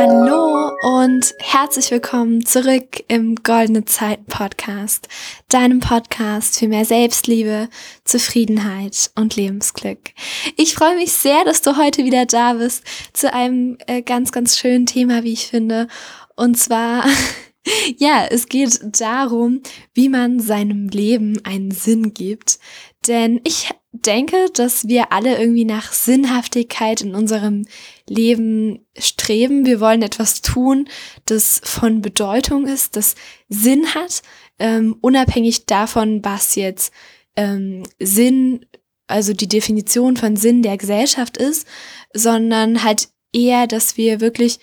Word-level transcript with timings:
Hallo 0.00 0.70
und 0.82 1.34
herzlich 1.40 1.90
willkommen 1.90 2.46
zurück 2.46 3.02
im 3.08 3.34
Goldene 3.34 3.84
Zeiten 3.84 4.26
Podcast, 4.26 5.08
deinem 5.48 5.80
Podcast 5.80 6.56
für 6.56 6.68
mehr 6.68 6.84
Selbstliebe, 6.84 7.68
Zufriedenheit 8.04 9.10
und 9.16 9.34
Lebensglück. 9.34 9.98
Ich 10.56 10.76
freue 10.76 10.94
mich 10.94 11.10
sehr, 11.10 11.44
dass 11.44 11.62
du 11.62 11.76
heute 11.76 12.04
wieder 12.04 12.26
da 12.26 12.52
bist 12.52 12.84
zu 13.12 13.32
einem 13.32 13.76
äh, 13.88 14.02
ganz, 14.02 14.30
ganz 14.30 14.56
schönen 14.56 14.86
Thema, 14.86 15.24
wie 15.24 15.32
ich 15.32 15.48
finde. 15.48 15.88
Und 16.36 16.56
zwar, 16.56 17.04
ja, 17.96 18.24
es 18.30 18.46
geht 18.46 18.78
darum, 19.00 19.62
wie 19.94 20.08
man 20.08 20.38
seinem 20.38 20.90
Leben 20.90 21.44
einen 21.44 21.72
Sinn 21.72 22.14
gibt. 22.14 22.60
Denn 23.08 23.40
ich 23.42 23.70
denke, 23.90 24.36
dass 24.54 24.86
wir 24.86 25.12
alle 25.12 25.38
irgendwie 25.40 25.64
nach 25.64 25.92
Sinnhaftigkeit 25.92 27.00
in 27.00 27.16
unserem 27.16 27.64
Leben 28.08 28.86
streben. 28.96 29.66
Wir 29.66 29.80
wollen 29.80 30.02
etwas 30.02 30.42
tun, 30.42 30.88
das 31.26 31.60
von 31.64 32.02
Bedeutung 32.02 32.66
ist, 32.66 32.96
das 32.96 33.14
Sinn 33.48 33.94
hat, 33.94 34.22
ähm, 34.58 34.96
unabhängig 35.00 35.66
davon, 35.66 36.24
was 36.24 36.54
jetzt 36.54 36.92
ähm, 37.36 37.84
Sinn, 38.00 38.66
also 39.06 39.32
die 39.32 39.48
Definition 39.48 40.16
von 40.16 40.36
Sinn 40.36 40.62
der 40.62 40.76
Gesellschaft 40.76 41.36
ist, 41.36 41.66
sondern 42.12 42.82
halt 42.82 43.08
eher, 43.32 43.66
dass 43.66 43.96
wir 43.96 44.20
wirklich 44.20 44.58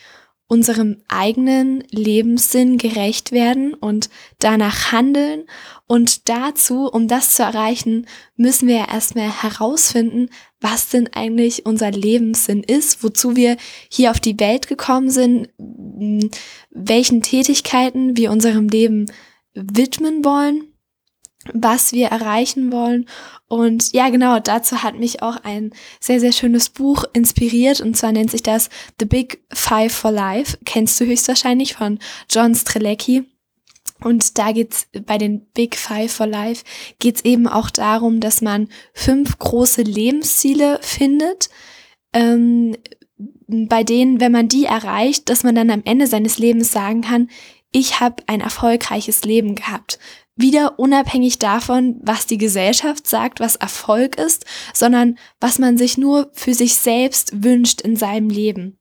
unserem 0.48 1.02
eigenen 1.08 1.84
Lebenssinn 1.90 2.78
gerecht 2.78 3.32
werden 3.32 3.74
und 3.74 4.10
danach 4.40 4.92
handeln. 4.92 5.46
Und 5.88 6.30
dazu, 6.30 6.88
um 6.88 7.08
das 7.08 7.36
zu 7.36 7.44
erreichen, 7.44 8.06
müssen 8.36 8.68
wir 8.68 8.88
erstmal 8.90 9.32
herausfinden, 9.42 10.30
was 10.62 10.90
denn 10.90 11.10
eigentlich 11.14 11.66
unser 11.66 11.92
Lebenssinn 11.92 12.64
ist, 12.64 13.04
wozu 13.04 13.36
wir 13.36 13.58
hier 13.90 14.12
auf 14.12 14.20
die 14.20 14.40
Welt 14.40 14.68
gekommen 14.68 15.10
sind, 15.10 15.50
welchen 16.70 17.22
Tätigkeiten 17.22 18.18
wir 18.18 18.32
unserem 18.32 18.68
Leben 18.68 19.12
widmen 19.54 20.24
wollen 20.26 20.76
was 21.54 21.92
wir 21.92 22.08
erreichen 22.08 22.72
wollen. 22.72 23.08
Und 23.48 23.94
ja, 23.94 24.10
genau, 24.10 24.40
dazu 24.40 24.84
hat 24.84 24.98
mich 24.98 25.22
auch 25.22 25.38
ein 25.44 25.72
sehr, 26.00 26.20
sehr 26.20 26.32
schönes 26.32 26.70
Buch 26.70 27.04
inspiriert. 27.14 27.82
Und 27.82 27.96
zwar 27.96 28.12
nennt 28.12 28.32
sich 28.32 28.44
das 28.44 28.70
The 29.00 29.06
Big 29.06 29.44
Five 29.54 29.94
for 29.94 30.12
Life. 30.12 30.58
Kennst 30.66 31.00
du 31.00 31.06
höchstwahrscheinlich 31.06 31.76
von 31.76 32.00
John 32.30 32.56
Strelecki. 32.56 33.26
Und 34.02 34.38
da 34.38 34.52
geht's 34.52 34.88
bei 35.06 35.18
den 35.18 35.46
Big 35.54 35.78
Five 35.78 36.12
for 36.12 36.28
Life 36.28 36.64
geht's 37.00 37.22
eben 37.22 37.48
auch 37.48 37.70
darum, 37.70 38.20
dass 38.20 38.42
man 38.42 38.68
fünf 38.94 39.40
große 39.40 39.82
Lebensziele 39.84 40.80
findet, 40.82 41.50
ähm, 42.14 42.76
bei 43.48 43.84
denen, 43.84 44.20
wenn 44.20 44.32
man 44.32 44.48
die 44.48 44.66
erreicht, 44.66 45.30
dass 45.30 45.44
man 45.44 45.56
dann 45.56 45.70
am 45.70 45.84
Ende 45.86 46.08
seines 46.08 46.40
Lebens 46.40 46.72
sagen 46.72 47.02
kann, 47.02 47.30
ich 47.72 48.00
habe 48.00 48.24
ein 48.28 48.42
erfolgreiches 48.42 49.24
Leben 49.24 49.56
gehabt 49.56 50.00
wieder 50.36 50.80
unabhängig 50.80 51.40
davon, 51.40 52.00
was 52.02 52.28
die 52.28 52.38
Gesellschaft 52.38 53.08
sagt, 53.08 53.40
was 53.40 53.56
Erfolg 53.56 54.18
ist, 54.18 54.46
sondern 54.74 55.18
was 55.40 55.60
man 55.60 55.78
sich 55.78 55.98
nur 55.98 56.30
für 56.34 56.54
sich 56.54 56.76
selbst 56.76 57.44
wünscht 57.44 57.82
in 57.82 57.96
seinem 57.96 58.30
Leben. 58.30 58.78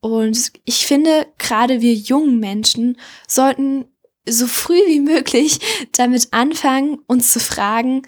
Und 0.00 0.52
ich 0.64 0.86
finde, 0.86 1.26
gerade 1.38 1.80
wir 1.82 1.92
jungen 1.92 2.38
Menschen 2.38 2.98
sollten 3.26 3.86
so 4.30 4.46
früh 4.46 4.80
wie 4.86 5.00
möglich 5.00 5.60
damit 5.92 6.28
anfangen, 6.32 6.98
uns 7.06 7.32
zu 7.32 7.40
fragen, 7.40 8.02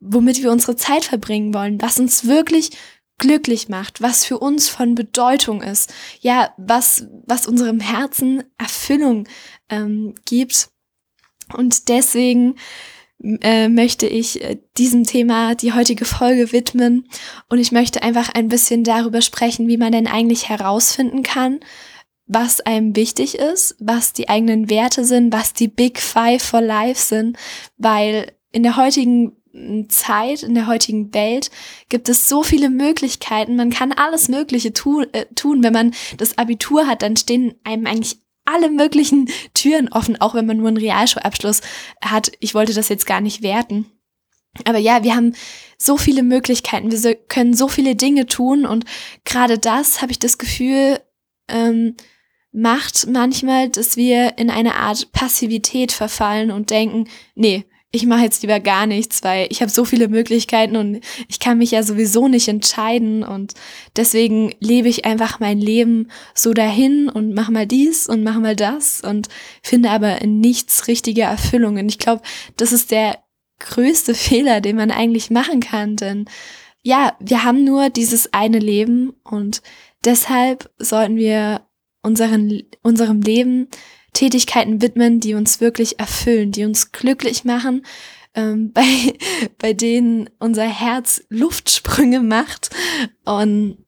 womit 0.00 0.42
wir 0.42 0.52
unsere 0.52 0.76
Zeit 0.76 1.04
verbringen 1.04 1.54
wollen, 1.54 1.80
was 1.80 1.98
uns 1.98 2.26
wirklich 2.26 2.70
glücklich 3.18 3.68
macht, 3.68 4.02
was 4.02 4.24
für 4.24 4.38
uns 4.38 4.68
von 4.68 4.94
Bedeutung 4.94 5.62
ist, 5.62 5.92
ja, 6.20 6.52
was, 6.56 7.06
was 7.26 7.46
unserem 7.46 7.80
Herzen 7.80 8.44
Erfüllung 8.58 9.28
ähm, 9.68 10.14
gibt. 10.24 10.68
Und 11.52 11.88
deswegen 11.88 12.56
äh, 13.22 13.68
möchte 13.68 14.06
ich 14.06 14.42
äh, 14.42 14.58
diesem 14.76 15.04
Thema 15.04 15.54
die 15.54 15.72
heutige 15.72 16.04
Folge 16.04 16.52
widmen. 16.52 17.08
Und 17.48 17.58
ich 17.58 17.72
möchte 17.72 18.02
einfach 18.02 18.28
ein 18.30 18.48
bisschen 18.48 18.84
darüber 18.84 19.22
sprechen, 19.22 19.68
wie 19.68 19.78
man 19.78 19.92
denn 19.92 20.06
eigentlich 20.06 20.48
herausfinden 20.48 21.22
kann, 21.22 21.60
was 22.26 22.60
einem 22.60 22.96
wichtig 22.96 23.36
ist, 23.36 23.76
was 23.78 24.12
die 24.12 24.28
eigenen 24.28 24.70
Werte 24.70 25.04
sind, 25.04 25.32
was 25.32 25.52
die 25.52 25.68
Big 25.68 26.00
Five 26.00 26.42
for 26.42 26.60
Life 26.60 27.00
sind, 27.00 27.36
weil 27.76 28.32
in 28.50 28.62
der 28.62 28.76
heutigen 28.76 29.36
hm, 29.52 29.90
Zeit, 29.90 30.42
in 30.42 30.54
der 30.54 30.66
heutigen 30.66 31.12
Welt 31.12 31.50
gibt 31.88 32.08
es 32.08 32.28
so 32.28 32.42
viele 32.42 32.70
Möglichkeiten. 32.70 33.56
Man 33.56 33.70
kann 33.70 33.92
alles 33.92 34.28
Mögliche 34.28 34.72
tu 34.72 35.02
äh, 35.02 35.26
tun. 35.34 35.62
Wenn 35.62 35.72
man 35.72 35.94
das 36.16 36.38
Abitur 36.38 36.86
hat, 36.86 37.02
dann 37.02 37.16
stehen 37.16 37.54
einem 37.64 37.86
eigentlich 37.86 38.18
alle 38.46 38.70
möglichen 38.70 39.28
Türen 39.54 39.88
offen, 39.88 40.20
auch 40.20 40.34
wenn 40.34 40.46
man 40.46 40.56
nur 40.56 40.68
einen 40.68 40.76
Realschulabschluss 40.76 41.60
hat. 42.02 42.32
Ich 42.40 42.54
wollte 42.54 42.72
das 42.72 42.88
jetzt 42.88 43.06
gar 43.06 43.20
nicht 43.20 43.42
werten. 43.42 43.86
Aber 44.64 44.78
ja, 44.78 45.02
wir 45.02 45.16
haben 45.16 45.34
so 45.78 45.96
viele 45.96 46.22
Möglichkeiten, 46.22 46.92
wir 46.92 47.14
können 47.16 47.54
so 47.54 47.66
viele 47.66 47.96
Dinge 47.96 48.26
tun 48.26 48.66
und 48.66 48.84
gerade 49.24 49.58
das 49.58 50.00
habe 50.00 50.12
ich 50.12 50.20
das 50.20 50.38
Gefühl, 50.38 51.00
ähm, 51.48 51.96
macht 52.54 53.08
manchmal, 53.08 53.68
dass 53.68 53.96
wir 53.96 54.38
in 54.38 54.48
eine 54.48 54.76
Art 54.76 55.10
Passivität 55.12 55.90
verfallen 55.90 56.52
und 56.52 56.70
denken, 56.70 57.08
nee, 57.34 57.64
ich 57.90 58.06
mache 58.06 58.22
jetzt 58.22 58.42
lieber 58.42 58.60
gar 58.60 58.86
nichts, 58.86 59.22
weil 59.22 59.48
ich 59.50 59.60
habe 59.60 59.70
so 59.70 59.84
viele 59.84 60.08
Möglichkeiten 60.08 60.76
und 60.76 61.00
ich 61.28 61.40
kann 61.40 61.58
mich 61.58 61.72
ja 61.72 61.82
sowieso 61.82 62.28
nicht 62.28 62.48
entscheiden 62.48 63.22
und 63.22 63.54
deswegen 63.96 64.52
lebe 64.60 64.88
ich 64.88 65.04
einfach 65.04 65.40
mein 65.40 65.60
Leben 65.60 66.08
so 66.34 66.54
dahin 66.54 67.08
und 67.08 67.34
mach 67.34 67.50
mal 67.50 67.66
dies 67.66 68.08
und 68.08 68.22
mach 68.22 68.38
mal 68.38 68.56
das 68.56 69.00
und 69.00 69.28
finde 69.62 69.90
aber 69.90 70.22
in 70.22 70.40
nichts 70.40 70.88
richtige 70.88 71.22
Erfüllung. 71.22 71.76
Und 71.78 71.88
ich 71.88 71.98
glaube, 71.98 72.22
das 72.56 72.72
ist 72.72 72.90
der 72.90 73.18
größte 73.58 74.14
Fehler, 74.14 74.60
den 74.60 74.76
man 74.76 74.90
eigentlich 74.90 75.30
machen 75.30 75.60
kann, 75.60 75.96
denn 75.96 76.26
ja, 76.82 77.16
wir 77.18 77.44
haben 77.44 77.64
nur 77.64 77.90
dieses 77.90 78.32
eine 78.32 78.58
Leben 78.58 79.14
und 79.24 79.62
deshalb 80.04 80.70
sollten 80.78 81.16
wir 81.16 81.62
unseren, 82.04 82.62
unserem 82.82 83.20
Leben 83.20 83.68
Tätigkeiten 84.12 84.80
widmen, 84.80 85.18
die 85.18 85.34
uns 85.34 85.60
wirklich 85.60 85.98
erfüllen, 85.98 86.52
die 86.52 86.64
uns 86.64 86.92
glücklich 86.92 87.44
machen, 87.44 87.84
ähm, 88.34 88.72
bei, 88.74 88.84
bei 89.58 89.72
denen 89.72 90.30
unser 90.38 90.64
Herz 90.64 91.24
Luftsprünge 91.28 92.20
macht. 92.20 92.70
Und 93.24 93.78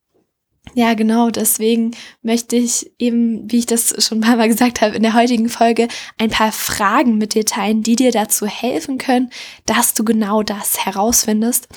ja, 0.75 0.95
genau, 0.95 1.31
deswegen 1.31 1.93
möchte 2.23 2.57
ich 2.57 2.93
eben, 2.99 3.51
wie 3.51 3.59
ich 3.59 3.67
das 3.67 3.95
schon 4.05 4.19
ein 4.19 4.23
paar 4.23 4.37
Mal 4.37 4.49
gesagt 4.49 4.81
habe, 4.81 4.97
in 4.97 5.03
der 5.03 5.15
heutigen 5.15 5.49
Folge 5.49 5.89
ein 6.19 6.29
paar 6.29 6.53
Fragen 6.53 7.19
mit 7.19 7.35
dir 7.35 7.47
teilen, 7.47 7.83
die 7.83 7.97
dir 7.97 8.11
dazu 8.11 8.47
helfen 8.47 8.99
können, 8.99 9.31
dass 9.65 9.95
du 9.95 10.05
genau 10.05 10.43
das 10.43 10.85
herausfindest. 10.85 11.69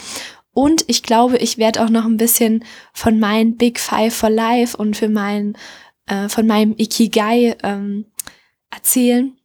Und 0.52 0.84
ich 0.88 1.04
glaube, 1.04 1.38
ich 1.38 1.58
werde 1.58 1.84
auch 1.84 1.90
noch 1.90 2.06
ein 2.06 2.18
bisschen 2.18 2.66
von 2.92 3.20
meinen 3.20 3.56
Big 3.56 3.80
Five 3.80 4.14
for 4.14 4.30
Life 4.30 4.76
und 4.76 4.98
für 4.98 5.08
meinen, 5.08 5.56
äh, 6.10 6.30
von 6.30 6.46
meinem 6.48 6.76
Ikigai 6.78 7.56
ähm, 7.64 8.06
erzählen, 8.70 9.36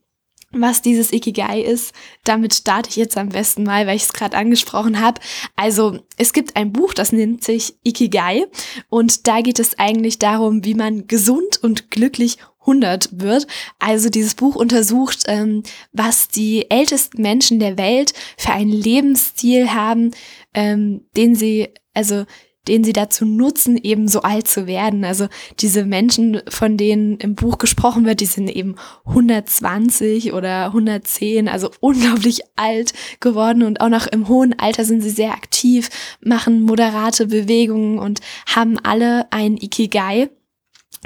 was 0.51 0.83
dieses 0.83 1.13
Ikigai 1.13 1.61
ist. 1.61 1.93
Damit 2.25 2.55
starte 2.55 2.91
ich 2.91 2.97
jetzt 2.97 3.17
am 3.17 3.31
besten 3.31 3.65
mal, 3.65 3.87
weil 3.87 3.97
ich 3.97 4.05
es 4.05 4.13
gerade 4.13 4.37
angesprochen 4.37 5.01
habe. 5.01 5.21
Also 5.57 5.99
es 6.17 6.33
gibt 6.33 6.57
ein 6.57 6.73
Buch, 6.73 6.95
das 6.95 7.13
nennt 7.13 7.45
sich 7.45 7.75
Ikigai 7.85 8.47
und 8.89 9.27
da 9.27 9.41
geht 9.41 9.59
es 9.59 9.79
eigentlich 9.79 10.19
darum, 10.19 10.65
wie 10.65 10.75
man 10.75 11.07
gesund 11.07 11.63
und 11.63 11.91
glücklich 11.91 12.39
100 12.61 13.21
wird. 13.21 13.47
Also 13.79 14.09
dieses 14.09 14.35
Buch 14.35 14.57
untersucht, 14.57 15.25
ähm, 15.27 15.63
was 15.93 16.29
die 16.29 16.71
ältesten 16.71 17.21
Menschen 17.21 17.59
der 17.59 17.77
Welt 17.77 18.15
für 18.39 18.53
einen 18.53 18.73
Lebensstil 18.73 19.73
haben, 19.73 20.13
ähm, 20.55 21.05
den 21.17 21.35
sie, 21.35 21.69
also 21.93 22.25
den 22.69 22.85
sie 22.85 22.93
dazu 22.93 23.25
nutzen, 23.25 23.77
eben 23.77 24.09
so 24.09 24.23
alt 24.23 24.49
zu 24.49 24.67
werden. 24.67 25.05
Also 25.05 25.29
diese 25.61 25.85
Menschen, 25.85 26.41
von 26.49 26.77
denen 26.77 27.17
im 27.19 27.35
Buch 27.35 27.59
gesprochen 27.59 28.05
wird, 28.05 28.21
die 28.21 28.27
sind 28.27 28.49
eben 28.49 28.77
120 29.07 30.33
oder 30.33 30.67
110, 30.67 31.49
also 31.49 31.71
unglaublich 31.81 32.43
alt 32.57 32.93
geworden 33.21 33.63
und 33.63 33.81
auch 33.81 33.89
noch 33.89 34.07
im 34.07 34.29
hohen 34.29 34.59
Alter 34.59 34.85
sind 34.85 35.03
sie 35.03 35.11
sehr 35.11 35.33
aktiv, 35.33 35.91
machen 36.21 36.63
moderate 36.63 37.27
Bewegungen 37.27 37.99
und 37.99 38.21
haben 38.47 38.79
alle 38.79 39.31
ein 39.33 39.57
Ikigai. 39.57 40.31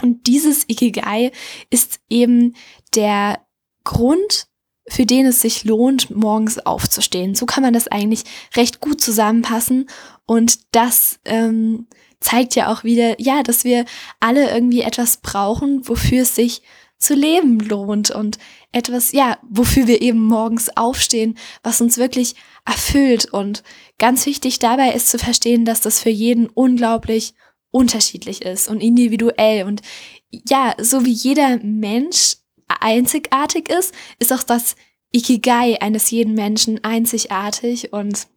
Und 0.03 0.27
dieses 0.27 0.65
Ikigai 0.69 1.33
ist 1.71 2.01
eben 2.09 2.55
der 2.95 3.41
Grund, 3.85 4.48
für 4.89 5.07
den 5.07 5.27
es 5.27 5.41
sich 5.41 5.65
lohnt, 5.65 6.15
morgens 6.15 6.59
aufzustehen. 6.59 7.35
So 7.35 7.47
kann 7.47 7.63
man 7.63 7.75
das 7.75 7.89
eigentlich 7.89 8.25
recht 8.57 8.81
gut 8.81 9.01
zusammenpassen. 9.01 9.89
Und 10.27 10.59
das 10.73 11.19
ähm, 11.25 11.87
zeigt 12.21 12.55
ja 12.55 12.73
auch 12.73 12.85
wieder, 12.85 13.21
ja, 13.21 13.43
dass 13.43 13.65
wir 13.65 13.85
alle 14.21 14.51
irgendwie 14.51 14.83
etwas 14.83 15.19
brauchen, 15.19 15.89
wofür 15.89 16.23
es 16.23 16.35
sich 16.35 16.63
zu 16.99 17.15
leben 17.15 17.61
lohnt 17.61 18.11
und 18.11 18.39
etwas, 18.73 19.13
ja, 19.13 19.39
wofür 19.49 19.87
wir 19.87 20.03
eben 20.03 20.21
morgens 20.21 20.77
aufstehen, 20.77 21.39
was 21.63 21.81
uns 21.81 21.97
wirklich 21.97 22.35
erfüllt. 22.65 23.27
Und 23.33 23.63
ganz 23.99 24.27
wichtig 24.27 24.59
dabei 24.59 24.93
ist 24.93 25.09
zu 25.09 25.19
verstehen, 25.19 25.65
dass 25.65 25.81
das 25.81 26.01
für 26.01 26.11
jeden 26.11 26.49
unglaublich 26.49 27.35
unterschiedlich 27.71 28.43
ist 28.43 28.69
und 28.69 28.81
individuell. 28.81 29.65
Und 29.65 29.83
ja, 30.31 30.75
so 30.81 31.05
wie 31.05 31.13
jeder 31.13 31.59
Mensch 31.59 32.38
einzigartig 32.69 33.69
ist, 33.69 33.95
ist 34.19 34.33
auch 34.33 34.43
das 34.43 34.77
Ikigai 35.11 35.81
eines 35.81 36.11
jeden 36.11 36.35
Menschen 36.35 36.83
einzigartig 36.85 37.93
und 37.93 38.29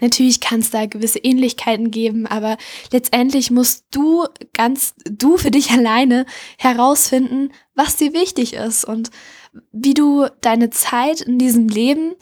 Natürlich 0.00 0.40
kann 0.40 0.60
es 0.60 0.70
da 0.70 0.86
gewisse 0.86 1.18
Ähnlichkeiten 1.18 1.90
geben, 1.90 2.26
aber 2.26 2.56
letztendlich 2.92 3.50
musst 3.50 3.86
du 3.90 4.24
ganz, 4.52 4.94
du 5.04 5.36
für 5.36 5.50
dich 5.50 5.70
alleine 5.72 6.26
herausfinden, 6.58 7.50
was 7.74 7.96
dir 7.96 8.12
wichtig 8.12 8.54
ist 8.54 8.84
und 8.84 9.10
wie 9.72 9.94
du 9.94 10.28
deine 10.42 10.70
Zeit 10.70 11.22
in 11.22 11.38
diesem 11.38 11.66
Leben, 11.66 12.14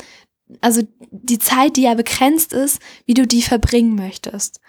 also 0.62 0.80
die 1.10 1.38
Zeit, 1.38 1.76
die 1.76 1.82
ja 1.82 1.92
begrenzt 1.92 2.54
ist, 2.54 2.80
wie 3.04 3.12
du 3.12 3.26
die 3.26 3.42
verbringen 3.42 3.96
möchtest. 3.96 4.60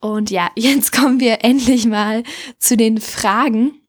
Und 0.00 0.30
ja, 0.30 0.50
jetzt 0.56 0.92
kommen 0.92 1.18
wir 1.18 1.42
endlich 1.44 1.84
mal 1.86 2.22
zu 2.58 2.76
den 2.76 3.00
Fragen, 3.00 3.80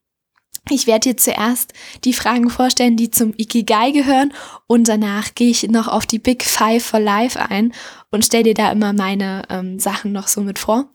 ich 0.72 0.88
werde 0.88 1.10
dir 1.10 1.18
zuerst 1.18 1.74
die 2.04 2.14
Fragen 2.14 2.50
vorstellen, 2.50 2.98
die 2.98 3.12
zum 3.12 3.34
Ikigai 3.38 3.92
gehören 3.92 4.34
und 4.68 4.88
danach 4.88 5.36
gehe 5.36 5.50
ich 5.50 5.64
noch 5.70 5.88
auf 5.88 6.06
die 6.06 6.20
Big 6.20 6.44
Five 6.44 6.84
for 6.86 7.00
Life 7.00 7.40
ein 7.40 7.74
und 8.12 8.26
stelle 8.26 8.44
dir 8.44 8.54
da 8.54 8.72
immer 8.72 8.94
meine 8.94 9.44
ähm, 9.50 9.80
Sachen 9.80 10.12
noch 10.12 10.28
so 10.28 10.42
mit 10.42 10.60
vor. 10.60 10.90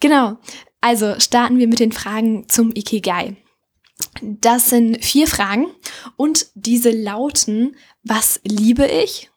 Genau, 0.00 0.36
also 0.80 1.18
starten 1.18 1.58
wir 1.58 1.68
mit 1.68 1.80
den 1.80 1.92
Fragen 1.92 2.48
zum 2.48 2.70
Ikigai. 2.74 3.36
Das 4.20 4.70
sind 4.70 5.04
vier 5.04 5.26
Fragen 5.26 5.66
und 6.16 6.48
diese 6.54 6.90
lauten, 6.90 7.76
was 8.02 8.40
liebe 8.44 8.86
ich? 8.86 9.30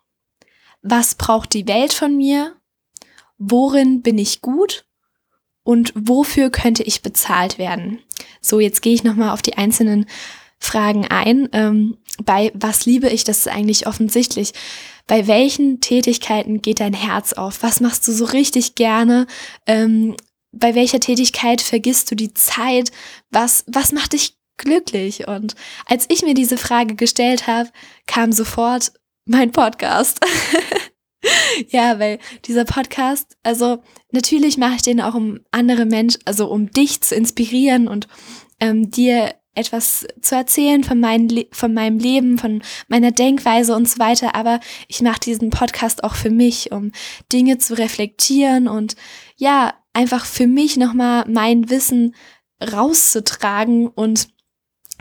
Was 0.82 1.16
braucht 1.16 1.54
die 1.54 1.68
Welt 1.68 1.94
von 1.94 2.18
mir? 2.18 2.56
Worin 3.38 4.02
bin 4.02 4.18
ich 4.18 4.42
gut? 4.42 4.86
Und 5.64 5.92
wofür 5.96 6.50
könnte 6.50 6.84
ich 6.84 7.02
bezahlt 7.02 7.58
werden? 7.58 8.00
So, 8.48 8.60
jetzt 8.60 8.82
gehe 8.82 8.94
ich 8.94 9.04
nochmal 9.04 9.32
auf 9.32 9.42
die 9.42 9.58
einzelnen 9.58 10.06
Fragen 10.60 11.06
ein. 11.08 11.50
Ähm, 11.52 11.98
bei 12.24 12.52
was 12.56 12.86
liebe 12.86 13.10
ich, 13.10 13.24
das 13.24 13.40
ist 13.40 13.48
eigentlich 13.48 13.88
offensichtlich. 13.88 14.54
Bei 15.06 15.28
welchen 15.28 15.82
Tätigkeiten 15.82 16.62
geht 16.62 16.80
dein 16.80 16.94
Herz 16.94 17.34
auf? 17.34 17.62
Was 17.62 17.80
machst 17.80 18.08
du 18.08 18.12
so 18.12 18.26
richtig 18.26 18.76
gerne? 18.76 19.28
Ähm, 19.66 20.16
bei 20.52 20.76
welcher 20.76 21.00
Tätigkeit 21.00 21.62
vergisst 21.62 22.10
du 22.10 22.16
die 22.16 22.34
Zeit? 22.34 22.92
Was, 23.30 23.64
was 23.68 23.92
macht 23.92 24.14
dich 24.14 24.38
glücklich? 24.58 25.28
Und 25.28 25.56
als 25.86 26.06
ich 26.10 26.24
mir 26.24 26.34
diese 26.34 26.58
Frage 26.58 26.96
gestellt 26.96 27.48
habe, 27.48 27.70
kam 28.08 28.32
sofort 28.32 28.92
mein 29.26 29.52
Podcast. 29.52 30.20
ja, 31.70 32.00
weil 32.00 32.20
dieser 32.46 32.66
Podcast, 32.66 33.38
also 33.44 33.84
natürlich 34.12 34.58
mache 34.58 34.76
ich 34.76 34.82
den 34.82 35.02
auch 35.02 35.16
um 35.16 35.40
andere 35.52 35.86
Menschen, 35.86 36.22
also 36.26 36.50
um 36.50 36.72
dich 36.72 37.02
zu 37.02 37.16
inspirieren 37.16 37.88
und 37.88 38.08
ähm, 38.60 38.90
dir 38.90 39.34
etwas 39.58 40.06
zu 40.22 40.36
erzählen 40.36 40.84
von, 40.84 41.00
mein 41.00 41.28
von 41.52 41.74
meinem 41.74 41.98
Leben, 41.98 42.38
von 42.38 42.62
meiner 42.88 43.12
Denkweise 43.12 43.76
und 43.76 43.90
so 43.90 43.98
weiter. 43.98 44.36
Aber 44.36 44.60
ich 44.88 45.02
mache 45.02 45.20
diesen 45.20 45.50
Podcast 45.50 46.04
auch 46.04 46.16
für 46.16 46.30
mich, 46.30 46.72
um 46.72 46.92
Dinge 47.34 47.58
zu 47.58 47.78
reflektieren 47.78 48.68
und 48.68 48.96
ja, 49.36 49.74
einfach 49.94 50.26
für 50.26 50.46
mich 50.48 50.78
nochmal 50.78 51.26
mein 51.28 51.70
Wissen 51.70 52.14
rauszutragen 52.62 53.88
und 53.88 54.28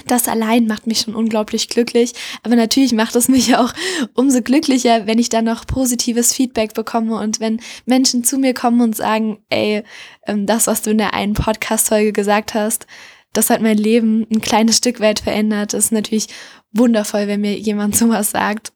das 0.06 0.28
allein 0.28 0.66
macht 0.66 0.86
mich 0.86 1.00
schon 1.00 1.14
unglaublich 1.14 1.68
glücklich. 1.68 2.12
Aber 2.42 2.56
natürlich 2.56 2.92
macht 2.92 3.16
es 3.16 3.28
mich 3.28 3.56
auch 3.56 3.72
umso 4.14 4.40
glücklicher, 4.42 5.06
wenn 5.06 5.18
ich 5.18 5.28
dann 5.28 5.44
noch 5.44 5.66
positives 5.66 6.32
Feedback 6.32 6.74
bekomme 6.74 7.16
und 7.16 7.40
wenn 7.40 7.60
Menschen 7.84 8.24
zu 8.24 8.38
mir 8.38 8.54
kommen 8.54 8.80
und 8.80 8.96
sagen, 8.96 9.38
ey, 9.50 9.82
ähm, 10.26 10.46
das, 10.46 10.66
was 10.66 10.82
du 10.82 10.90
in 10.90 10.98
der 10.98 11.14
einen 11.14 11.34
Podcast-Folge 11.34 12.12
gesagt 12.12 12.54
hast, 12.54 12.86
das 13.32 13.50
hat 13.50 13.60
mein 13.60 13.76
Leben 13.76 14.26
ein 14.30 14.40
kleines 14.40 14.78
Stück 14.78 15.00
weit 15.00 15.20
verändert. 15.20 15.74
Das 15.74 15.86
ist 15.86 15.92
natürlich 15.92 16.28
wundervoll, 16.72 17.26
wenn 17.26 17.40
mir 17.40 17.58
jemand 17.58 17.96
sowas 17.96 18.30
sagt. 18.30 18.72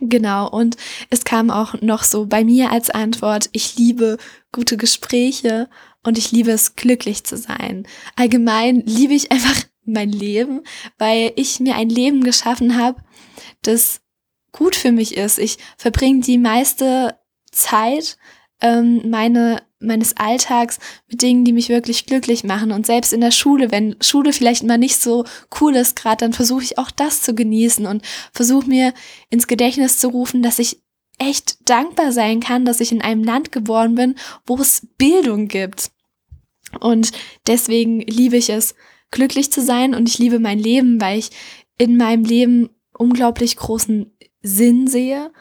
Genau, 0.00 0.48
und 0.48 0.76
es 1.10 1.24
kam 1.24 1.50
auch 1.50 1.80
noch 1.80 2.02
so 2.02 2.26
bei 2.26 2.44
mir 2.44 2.72
als 2.72 2.90
Antwort, 2.90 3.48
ich 3.52 3.76
liebe 3.76 4.18
gute 4.50 4.76
Gespräche 4.76 5.68
und 6.02 6.18
ich 6.18 6.32
liebe 6.32 6.50
es, 6.50 6.74
glücklich 6.74 7.22
zu 7.24 7.36
sein. 7.36 7.86
Allgemein 8.16 8.82
liebe 8.84 9.14
ich 9.14 9.30
einfach 9.30 9.54
mein 9.84 10.10
Leben, 10.10 10.62
weil 10.98 11.32
ich 11.36 11.60
mir 11.60 11.76
ein 11.76 11.88
Leben 11.88 12.22
geschaffen 12.24 12.76
habe, 12.76 13.02
das 13.62 14.00
gut 14.52 14.76
für 14.76 14.92
mich 14.92 15.16
ist. 15.16 15.38
Ich 15.38 15.58
verbringe 15.76 16.20
die 16.20 16.38
meiste 16.38 17.18
Zeit 17.50 18.16
ähm, 18.60 19.10
meine, 19.10 19.62
meines 19.78 20.16
Alltags 20.16 20.78
mit 21.08 21.22
Dingen, 21.22 21.44
die 21.44 21.52
mich 21.52 21.68
wirklich 21.68 22.06
glücklich 22.06 22.44
machen. 22.44 22.72
Und 22.72 22.86
selbst 22.86 23.12
in 23.12 23.20
der 23.20 23.30
Schule, 23.30 23.70
wenn 23.70 23.96
Schule 24.00 24.32
vielleicht 24.32 24.62
mal 24.62 24.78
nicht 24.78 25.00
so 25.00 25.24
cool 25.60 25.76
ist 25.76 25.96
gerade, 25.96 26.18
dann 26.18 26.32
versuche 26.32 26.62
ich 26.62 26.78
auch 26.78 26.90
das 26.90 27.22
zu 27.22 27.34
genießen 27.34 27.86
und 27.86 28.02
versuche 28.32 28.66
mir 28.66 28.94
ins 29.28 29.46
Gedächtnis 29.46 29.98
zu 29.98 30.08
rufen, 30.08 30.42
dass 30.42 30.58
ich 30.58 30.82
echt 31.18 31.68
dankbar 31.68 32.12
sein 32.12 32.40
kann, 32.40 32.64
dass 32.64 32.80
ich 32.80 32.90
in 32.90 33.02
einem 33.02 33.22
Land 33.22 33.52
geboren 33.52 33.94
bin, 33.94 34.14
wo 34.46 34.56
es 34.56 34.86
Bildung 34.96 35.48
gibt. 35.48 35.90
Und 36.80 37.12
deswegen 37.46 38.00
liebe 38.00 38.36
ich 38.36 38.50
es, 38.50 38.74
glücklich 39.14 39.50
zu 39.50 39.62
sein 39.62 39.94
und 39.94 40.08
ich 40.08 40.18
liebe 40.18 40.38
mein 40.38 40.58
Leben, 40.58 41.00
weil 41.00 41.18
ich 41.18 41.30
in 41.78 41.96
meinem 41.96 42.24
Leben 42.24 42.68
unglaublich 42.92 43.56
großen 43.56 44.12
Sinn 44.42 44.86
sehe. 44.86 45.32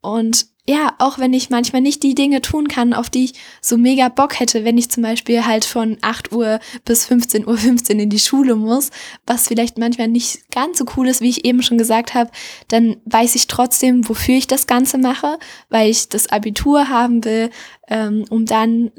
Und 0.00 0.46
ja, 0.66 0.94
auch 0.98 1.18
wenn 1.18 1.34
ich 1.34 1.50
manchmal 1.50 1.82
nicht 1.82 2.02
die 2.02 2.14
Dinge 2.14 2.40
tun 2.40 2.68
kann, 2.68 2.94
auf 2.94 3.10
die 3.10 3.26
ich 3.26 3.34
so 3.60 3.76
mega 3.76 4.08
Bock 4.08 4.40
hätte, 4.40 4.64
wenn 4.64 4.78
ich 4.78 4.90
zum 4.90 5.02
Beispiel 5.02 5.44
halt 5.44 5.66
von 5.66 5.98
8 6.00 6.32
Uhr 6.32 6.58
bis 6.86 7.04
15 7.04 7.46
Uhr 7.46 7.58
15 7.58 8.00
in 8.00 8.08
die 8.08 8.18
Schule 8.18 8.54
muss, 8.56 8.90
was 9.26 9.48
vielleicht 9.48 9.76
manchmal 9.76 10.08
nicht 10.08 10.50
ganz 10.50 10.78
so 10.78 10.86
cool 10.96 11.08
ist, 11.08 11.20
wie 11.20 11.28
ich 11.28 11.44
eben 11.44 11.62
schon 11.62 11.76
gesagt 11.76 12.14
habe, 12.14 12.30
dann 12.68 12.96
weiß 13.04 13.34
ich 13.34 13.46
trotzdem, 13.46 14.08
wofür 14.08 14.36
ich 14.36 14.46
das 14.46 14.66
Ganze 14.66 14.96
mache, 14.96 15.38
weil 15.68 15.90
ich 15.90 16.08
das 16.08 16.28
Abitur 16.28 16.88
haben 16.88 17.24
will, 17.24 17.50
ähm, 17.88 18.24
um 18.30 18.46
dann, 18.46 18.90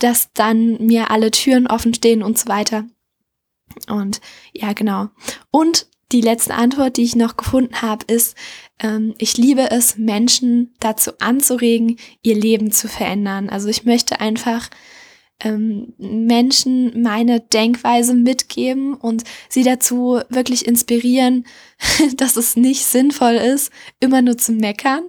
dass 0.00 0.32
dann 0.32 0.84
mir 0.84 1.12
alle 1.12 1.30
Türen 1.30 1.68
offen 1.68 1.94
stehen 1.94 2.24
und 2.24 2.36
so 2.36 2.48
weiter. 2.48 2.84
Und 3.88 4.20
ja, 4.52 4.72
genau. 4.72 5.08
Und 5.50 5.86
die 6.12 6.20
letzte 6.20 6.54
Antwort, 6.54 6.96
die 6.96 7.02
ich 7.02 7.16
noch 7.16 7.36
gefunden 7.36 7.82
habe, 7.82 8.04
ist, 8.12 8.36
ähm, 8.78 9.14
ich 9.18 9.36
liebe 9.36 9.70
es, 9.70 9.96
Menschen 9.96 10.74
dazu 10.78 11.12
anzuregen, 11.18 11.98
ihr 12.22 12.36
Leben 12.36 12.70
zu 12.70 12.88
verändern. 12.88 13.48
Also 13.48 13.68
ich 13.68 13.84
möchte 13.84 14.20
einfach 14.20 14.70
ähm, 15.40 15.94
Menschen 15.98 17.02
meine 17.02 17.40
Denkweise 17.40 18.14
mitgeben 18.14 18.94
und 18.94 19.24
sie 19.48 19.64
dazu 19.64 20.20
wirklich 20.28 20.66
inspirieren, 20.66 21.46
dass 22.16 22.36
es 22.36 22.56
nicht 22.56 22.84
sinnvoll 22.84 23.34
ist, 23.34 23.72
immer 24.00 24.22
nur 24.22 24.38
zu 24.38 24.52
meckern, 24.52 25.04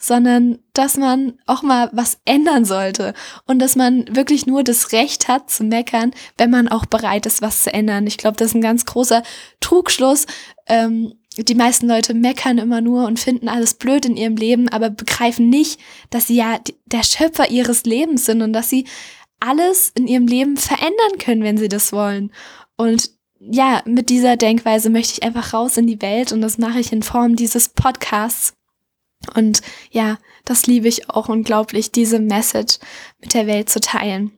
sondern 0.00 0.58
dass 0.72 0.96
man 0.96 1.34
auch 1.46 1.62
mal 1.62 1.90
was 1.92 2.18
ändern 2.24 2.64
sollte 2.64 3.12
und 3.46 3.58
dass 3.60 3.76
man 3.76 4.04
wirklich 4.16 4.46
nur 4.46 4.64
das 4.64 4.92
Recht 4.92 5.28
hat 5.28 5.50
zu 5.50 5.62
meckern, 5.62 6.12
wenn 6.38 6.50
man 6.50 6.68
auch 6.68 6.86
bereit 6.86 7.26
ist, 7.26 7.42
was 7.42 7.62
zu 7.62 7.72
ändern. 7.72 8.06
Ich 8.06 8.16
glaube, 8.16 8.36
das 8.38 8.48
ist 8.48 8.54
ein 8.54 8.62
ganz 8.62 8.86
großer 8.86 9.22
Trugschluss. 9.60 10.26
Ähm, 10.66 11.12
die 11.36 11.54
meisten 11.54 11.86
Leute 11.86 12.14
meckern 12.14 12.58
immer 12.58 12.80
nur 12.80 13.06
und 13.06 13.20
finden 13.20 13.48
alles 13.48 13.74
blöd 13.74 14.06
in 14.06 14.16
ihrem 14.16 14.36
Leben, 14.36 14.68
aber 14.68 14.90
begreifen 14.90 15.48
nicht, 15.48 15.78
dass 16.08 16.26
sie 16.26 16.36
ja 16.36 16.58
der 16.86 17.04
Schöpfer 17.04 17.50
ihres 17.50 17.84
Lebens 17.84 18.24
sind 18.24 18.42
und 18.42 18.52
dass 18.54 18.70
sie 18.70 18.86
alles 19.38 19.92
in 19.94 20.06
ihrem 20.06 20.26
Leben 20.26 20.56
verändern 20.56 21.18
können, 21.18 21.42
wenn 21.42 21.58
sie 21.58 21.68
das 21.68 21.92
wollen. 21.92 22.32
Und 22.76 23.10
ja, 23.38 23.82
mit 23.86 24.10
dieser 24.10 24.36
Denkweise 24.36 24.90
möchte 24.90 25.14
ich 25.14 25.22
einfach 25.22 25.54
raus 25.54 25.76
in 25.76 25.86
die 25.86 26.02
Welt 26.02 26.32
und 26.32 26.40
das 26.40 26.58
mache 26.58 26.80
ich 26.80 26.92
in 26.92 27.02
Form 27.02 27.36
dieses 27.36 27.70
Podcasts 27.70 28.52
und 29.34 29.62
ja, 29.90 30.18
das 30.44 30.66
liebe 30.66 30.88
ich 30.88 31.10
auch 31.10 31.28
unglaublich, 31.28 31.92
diese 31.92 32.18
Message 32.18 32.78
mit 33.20 33.34
der 33.34 33.46
Welt 33.46 33.68
zu 33.68 33.80
teilen. 33.80 34.32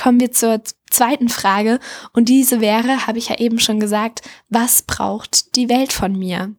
Kommen 0.00 0.20
wir 0.20 0.32
zur 0.32 0.62
zweiten 0.90 1.28
Frage 1.28 1.78
und 2.12 2.28
diese 2.28 2.60
wäre, 2.60 3.06
habe 3.06 3.18
ich 3.18 3.28
ja 3.28 3.38
eben 3.38 3.58
schon 3.58 3.78
gesagt, 3.78 4.22
was 4.48 4.82
braucht 4.82 5.54
die 5.56 5.68
Welt 5.68 5.92
von 5.92 6.18
mir? 6.18 6.54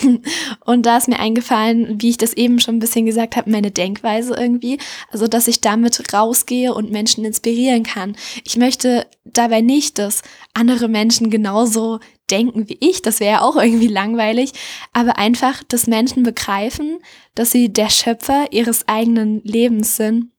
Und 0.64 0.86
da 0.86 0.96
ist 0.96 1.08
mir 1.08 1.18
eingefallen, 1.18 2.00
wie 2.00 2.10
ich 2.10 2.16
das 2.16 2.32
eben 2.32 2.58
schon 2.60 2.76
ein 2.76 2.80
bisschen 2.80 3.04
gesagt 3.04 3.36
habe, 3.36 3.50
meine 3.50 3.70
Denkweise 3.70 4.34
irgendwie. 4.34 4.78
Also, 5.10 5.26
dass 5.26 5.48
ich 5.48 5.60
damit 5.60 6.14
rausgehe 6.14 6.72
und 6.72 6.90
Menschen 6.90 7.24
inspirieren 7.24 7.82
kann. 7.82 8.16
Ich 8.44 8.56
möchte 8.56 9.06
dabei 9.24 9.60
nicht, 9.60 9.98
dass 9.98 10.22
andere 10.54 10.88
Menschen 10.88 11.30
genauso 11.30 12.00
denken 12.30 12.68
wie 12.68 12.78
ich. 12.80 13.02
Das 13.02 13.20
wäre 13.20 13.32
ja 13.32 13.40
auch 13.42 13.56
irgendwie 13.56 13.88
langweilig. 13.88 14.52
Aber 14.92 15.18
einfach, 15.18 15.62
dass 15.64 15.86
Menschen 15.86 16.22
begreifen, 16.22 16.98
dass 17.34 17.52
sie 17.52 17.70
der 17.70 17.90
Schöpfer 17.90 18.46
ihres 18.50 18.88
eigenen 18.88 19.42
Lebens 19.44 19.96
sind. 19.96 20.30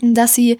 Dass 0.00 0.34
sie 0.34 0.58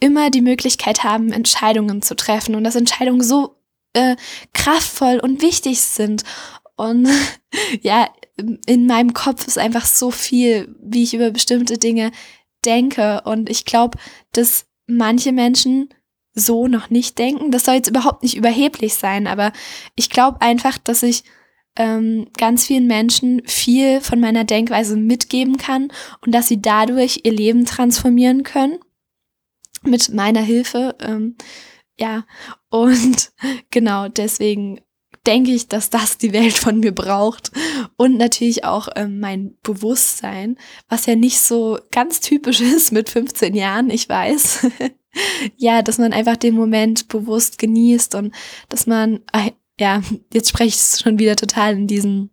immer 0.00 0.30
die 0.30 0.42
Möglichkeit 0.42 1.02
haben, 1.02 1.32
Entscheidungen 1.32 2.02
zu 2.02 2.14
treffen 2.14 2.54
und 2.54 2.62
dass 2.62 2.76
Entscheidungen 2.76 3.22
so 3.22 3.56
äh, 3.94 4.16
kraftvoll 4.52 5.18
und 5.18 5.42
wichtig 5.42 5.80
sind 5.80 6.22
und 6.78 7.08
ja, 7.82 8.08
in 8.66 8.86
meinem 8.86 9.12
Kopf 9.12 9.46
ist 9.46 9.58
einfach 9.58 9.84
so 9.84 10.10
viel, 10.10 10.74
wie 10.80 11.02
ich 11.02 11.12
über 11.12 11.30
bestimmte 11.30 11.76
Dinge 11.76 12.12
denke. 12.64 13.20
Und 13.24 13.50
ich 13.50 13.64
glaube, 13.64 13.98
dass 14.32 14.66
manche 14.86 15.32
Menschen 15.32 15.88
so 16.34 16.68
noch 16.68 16.88
nicht 16.88 17.18
denken. 17.18 17.50
Das 17.50 17.64
soll 17.64 17.74
jetzt 17.74 17.90
überhaupt 17.90 18.22
nicht 18.22 18.36
überheblich 18.36 18.94
sein, 18.94 19.26
aber 19.26 19.52
ich 19.96 20.08
glaube 20.08 20.40
einfach, 20.40 20.78
dass 20.78 21.02
ich 21.02 21.24
ähm, 21.76 22.28
ganz 22.36 22.66
vielen 22.66 22.86
Menschen 22.86 23.42
viel 23.44 24.00
von 24.00 24.20
meiner 24.20 24.44
Denkweise 24.44 24.96
mitgeben 24.96 25.56
kann 25.56 25.90
und 26.24 26.32
dass 26.32 26.46
sie 26.46 26.62
dadurch 26.62 27.20
ihr 27.24 27.32
Leben 27.32 27.64
transformieren 27.64 28.44
können 28.44 28.78
mit 29.82 30.10
meiner 30.10 30.42
Hilfe. 30.42 30.94
Ähm, 31.00 31.36
ja, 31.98 32.24
und 32.70 33.32
genau 33.70 34.06
deswegen 34.06 34.80
denke 35.26 35.50
ich, 35.50 35.68
dass 35.68 35.90
das 35.90 36.18
die 36.18 36.32
Welt 36.32 36.54
von 36.54 36.80
mir 36.80 36.92
braucht. 36.92 37.50
Und 37.96 38.16
natürlich 38.16 38.64
auch 38.64 38.88
ähm, 38.96 39.20
mein 39.20 39.54
Bewusstsein, 39.62 40.58
was 40.88 41.06
ja 41.06 41.16
nicht 41.16 41.40
so 41.40 41.78
ganz 41.90 42.20
typisch 42.20 42.60
ist 42.76 42.92
mit 42.92 43.08
15 43.08 43.54
Jahren, 43.54 43.90
ich 43.90 44.08
weiß. 44.08 44.66
ja, 45.56 45.82
dass 45.82 45.98
man 45.98 46.12
einfach 46.12 46.36
den 46.36 46.54
Moment 46.54 47.08
bewusst 47.08 47.58
genießt 47.58 48.14
und 48.14 48.34
dass 48.68 48.86
man, 48.86 49.20
äh, 49.32 49.52
ja, 49.80 50.02
jetzt 50.32 50.48
spreche 50.48 50.68
ich 50.70 51.00
schon 51.00 51.18
wieder 51.18 51.36
total 51.36 51.74
in 51.74 51.86
diesen 51.86 52.30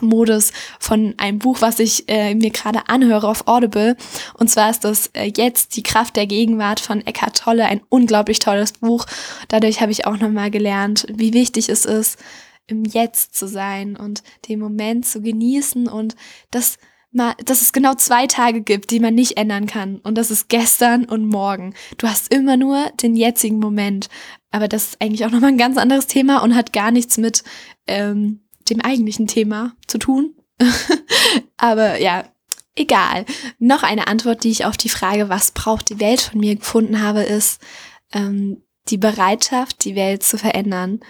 Modus 0.00 0.52
von 0.78 1.14
einem 1.18 1.38
Buch, 1.38 1.60
was 1.60 1.78
ich 1.78 2.08
äh, 2.08 2.34
mir 2.34 2.50
gerade 2.50 2.88
anhöre 2.88 3.28
auf 3.28 3.46
Audible. 3.46 3.96
Und 4.34 4.48
zwar 4.48 4.70
ist 4.70 4.84
das 4.84 5.08
äh, 5.14 5.32
jetzt 5.36 5.76
Die 5.76 5.82
Kraft 5.82 6.16
der 6.16 6.26
Gegenwart 6.26 6.80
von 6.80 7.06
Eckhart 7.06 7.38
Tolle, 7.38 7.66
ein 7.66 7.80
unglaublich 7.88 8.38
tolles 8.38 8.72
Buch. 8.72 9.06
Dadurch 9.48 9.80
habe 9.80 9.92
ich 9.92 10.06
auch 10.06 10.18
nochmal 10.18 10.50
gelernt, 10.50 11.06
wie 11.12 11.32
wichtig 11.32 11.68
es 11.68 11.84
ist, 11.84 12.18
im 12.66 12.84
Jetzt 12.84 13.34
zu 13.34 13.48
sein 13.48 13.96
und 13.96 14.22
den 14.48 14.60
Moment 14.60 15.06
zu 15.06 15.22
genießen 15.22 15.88
und 15.88 16.16
das 16.50 16.78
mal, 17.10 17.34
dass 17.44 17.62
es 17.62 17.72
genau 17.72 17.94
zwei 17.94 18.26
Tage 18.26 18.60
gibt, 18.60 18.90
die 18.90 19.00
man 19.00 19.14
nicht 19.14 19.36
ändern 19.36 19.66
kann. 19.66 19.96
Und 19.96 20.16
das 20.16 20.30
ist 20.30 20.48
gestern 20.48 21.04
und 21.04 21.26
morgen. 21.26 21.74
Du 21.96 22.06
hast 22.06 22.32
immer 22.32 22.56
nur 22.56 22.90
den 23.02 23.16
jetzigen 23.16 23.58
Moment. 23.58 24.08
Aber 24.50 24.68
das 24.68 24.84
ist 24.84 25.00
eigentlich 25.00 25.24
auch 25.24 25.30
nochmal 25.30 25.50
ein 25.50 25.58
ganz 25.58 25.76
anderes 25.76 26.06
Thema 26.06 26.42
und 26.42 26.54
hat 26.54 26.72
gar 26.72 26.90
nichts 26.90 27.18
mit 27.18 27.44
ähm, 27.86 28.40
dem 28.70 28.80
eigentlichen 28.80 29.26
Thema 29.26 29.74
zu 29.86 29.98
tun. 29.98 30.34
Aber 31.56 32.00
ja, 32.00 32.24
egal. 32.74 33.24
Noch 33.58 33.82
eine 33.82 34.06
Antwort, 34.06 34.44
die 34.44 34.50
ich 34.50 34.64
auf 34.64 34.76
die 34.76 34.88
Frage, 34.88 35.28
was 35.28 35.52
braucht 35.52 35.90
die 35.90 36.00
Welt 36.00 36.20
von 36.20 36.40
mir 36.40 36.56
gefunden 36.56 37.02
habe, 37.02 37.22
ist 37.22 37.60
ähm, 38.12 38.62
die 38.88 38.98
Bereitschaft, 38.98 39.84
die 39.84 39.94
Welt 39.94 40.22
zu 40.22 40.38
verändern. 40.38 41.00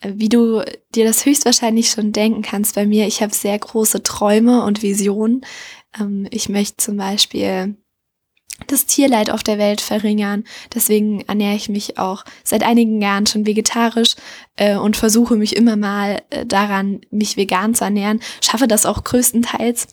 Äh, 0.00 0.12
wie 0.16 0.28
du 0.28 0.62
dir 0.94 1.04
das 1.04 1.24
höchstwahrscheinlich 1.24 1.90
schon 1.90 2.12
denken 2.12 2.42
kannst 2.42 2.74
bei 2.74 2.86
mir, 2.86 3.06
ich 3.06 3.22
habe 3.22 3.34
sehr 3.34 3.58
große 3.58 4.02
Träume 4.02 4.64
und 4.64 4.82
Visionen. 4.82 5.42
Ähm, 5.98 6.26
ich 6.30 6.48
möchte 6.48 6.76
zum 6.78 6.96
Beispiel 6.96 7.76
das 8.66 8.86
Tierleid 8.86 9.30
auf 9.30 9.42
der 9.42 9.58
Welt 9.58 9.80
verringern. 9.80 10.44
Deswegen 10.74 11.20
ernähre 11.22 11.54
ich 11.54 11.68
mich 11.68 11.98
auch 11.98 12.24
seit 12.44 12.62
einigen 12.62 13.00
Jahren 13.00 13.26
schon 13.26 13.46
vegetarisch 13.46 14.14
äh, 14.56 14.76
und 14.76 14.96
versuche 14.96 15.36
mich 15.36 15.56
immer 15.56 15.76
mal 15.76 16.22
äh, 16.30 16.44
daran, 16.44 17.00
mich 17.10 17.36
vegan 17.36 17.74
zu 17.74 17.84
ernähren. 17.84 18.20
Schaffe 18.42 18.68
das 18.68 18.84
auch 18.84 19.04
größtenteils. 19.04 19.88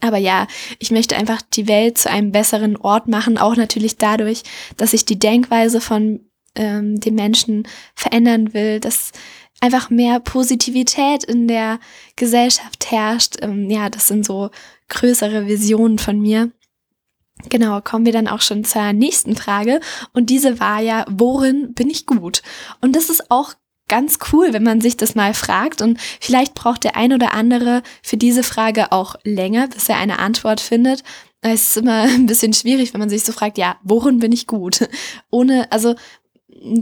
Aber 0.00 0.18
ja, 0.18 0.46
ich 0.78 0.90
möchte 0.90 1.16
einfach 1.16 1.40
die 1.42 1.66
Welt 1.66 1.98
zu 1.98 2.10
einem 2.10 2.30
besseren 2.30 2.76
Ort 2.76 3.08
machen, 3.08 3.38
auch 3.38 3.56
natürlich 3.56 3.96
dadurch, 3.96 4.42
dass 4.76 4.92
ich 4.92 5.04
die 5.04 5.18
Denkweise 5.18 5.80
von 5.80 6.20
ähm, 6.54 7.00
den 7.00 7.14
Menschen 7.14 7.66
verändern 7.94 8.54
will, 8.54 8.80
dass 8.80 9.12
einfach 9.60 9.90
mehr 9.90 10.20
Positivität 10.20 11.24
in 11.24 11.48
der 11.48 11.80
Gesellschaft 12.16 12.90
herrscht. 12.90 13.36
Ähm, 13.40 13.70
ja, 13.70 13.90
das 13.90 14.08
sind 14.08 14.24
so 14.24 14.50
größere 14.88 15.46
Visionen 15.46 15.98
von 15.98 16.20
mir. 16.20 16.52
Genau, 17.48 17.80
kommen 17.80 18.04
wir 18.04 18.12
dann 18.12 18.28
auch 18.28 18.40
schon 18.40 18.64
zur 18.64 18.92
nächsten 18.92 19.36
Frage. 19.36 19.80
Und 20.12 20.30
diese 20.30 20.60
war 20.60 20.80
ja, 20.80 21.04
worin 21.08 21.72
bin 21.74 21.88
ich 21.88 22.06
gut? 22.06 22.42
Und 22.80 22.96
das 22.96 23.10
ist 23.10 23.30
auch 23.30 23.54
ganz 23.88 24.18
cool, 24.32 24.52
wenn 24.52 24.62
man 24.62 24.80
sich 24.80 24.96
das 24.96 25.14
mal 25.14 25.34
fragt. 25.34 25.82
Und 25.82 25.98
vielleicht 26.20 26.54
braucht 26.54 26.84
der 26.84 26.96
ein 26.96 27.12
oder 27.12 27.32
andere 27.34 27.82
für 28.02 28.16
diese 28.16 28.42
Frage 28.42 28.92
auch 28.92 29.16
länger, 29.24 29.68
bis 29.68 29.88
er 29.88 29.96
eine 29.96 30.18
Antwort 30.18 30.60
findet. 30.60 31.02
Es 31.40 31.68
ist 31.68 31.76
immer 31.78 32.02
ein 32.14 32.26
bisschen 32.26 32.52
schwierig, 32.52 32.92
wenn 32.92 33.00
man 33.00 33.10
sich 33.10 33.24
so 33.24 33.32
fragt, 33.32 33.58
ja, 33.58 33.76
worin 33.82 34.18
bin 34.18 34.32
ich 34.32 34.46
gut? 34.46 34.88
Ohne, 35.30 35.70
also, 35.72 35.94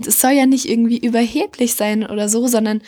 es 0.06 0.20
soll 0.20 0.32
ja 0.32 0.46
nicht 0.46 0.68
irgendwie 0.68 0.98
überheblich 0.98 1.75
sein 1.75 2.08
oder 2.08 2.28
so, 2.28 2.46
sondern 2.46 2.80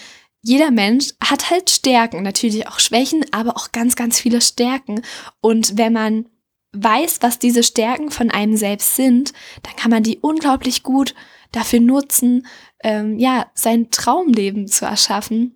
jeder 0.43 0.71
Mensch 0.71 1.11
hat 1.23 1.51
halt 1.51 1.69
Stärken, 1.69 2.23
natürlich 2.23 2.67
auch 2.67 2.79
Schwächen, 2.79 3.27
aber 3.33 3.57
auch 3.57 3.73
ganz, 3.73 3.95
ganz 3.95 4.19
viele 4.19 4.41
Stärken. 4.41 5.03
Und 5.41 5.77
wenn 5.77 5.93
man 5.93 6.27
weiß, 6.73 7.19
was 7.23 7.39
diese 7.39 7.63
Stärken 7.63 8.11
von 8.11 8.31
einem 8.31 8.57
selbst 8.57 8.97
sind, 8.97 9.33
dann 9.63 9.77
kann 9.77 9.91
man 9.91 10.03
die 10.03 10.19
unglaublich 10.19 10.83
gut 10.83 11.15
dafür 11.53 11.81
nutzen, 11.81 12.47
ähm, 12.83 13.19
ja, 13.19 13.47
sein 13.55 13.91
Traumleben 13.91 14.69
zu 14.69 14.85
erschaffen. 14.85 15.55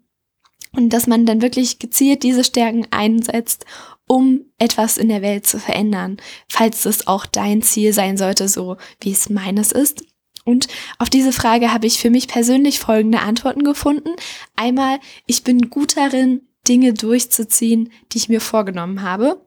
Und 0.74 0.90
dass 0.90 1.06
man 1.06 1.26
dann 1.26 1.42
wirklich 1.42 1.78
gezielt 1.78 2.22
diese 2.22 2.44
Stärken 2.44 2.86
einsetzt, 2.90 3.66
um 4.08 4.46
etwas 4.58 4.96
in 4.96 5.08
der 5.08 5.22
Welt 5.22 5.46
zu 5.46 5.58
verändern, 5.58 6.16
falls 6.48 6.82
das 6.82 7.06
auch 7.06 7.26
dein 7.26 7.62
Ziel 7.62 7.92
sein 7.92 8.16
sollte, 8.16 8.48
so 8.48 8.78
wie 9.00 9.12
es 9.12 9.28
meines 9.28 9.72
ist. 9.72 10.04
Und 10.44 10.66
auf 10.98 11.08
diese 11.08 11.32
Frage 11.32 11.72
habe 11.72 11.86
ich 11.86 11.98
für 11.98 12.10
mich 12.10 12.26
persönlich 12.26 12.80
folgende 12.80 13.20
Antworten 13.20 13.64
gefunden. 13.64 14.10
Einmal, 14.56 14.98
ich 15.26 15.44
bin 15.44 15.70
gut 15.70 15.96
darin, 15.96 16.42
Dinge 16.66 16.94
durchzuziehen, 16.94 17.92
die 18.12 18.18
ich 18.18 18.28
mir 18.28 18.40
vorgenommen 18.40 19.02
habe. 19.02 19.40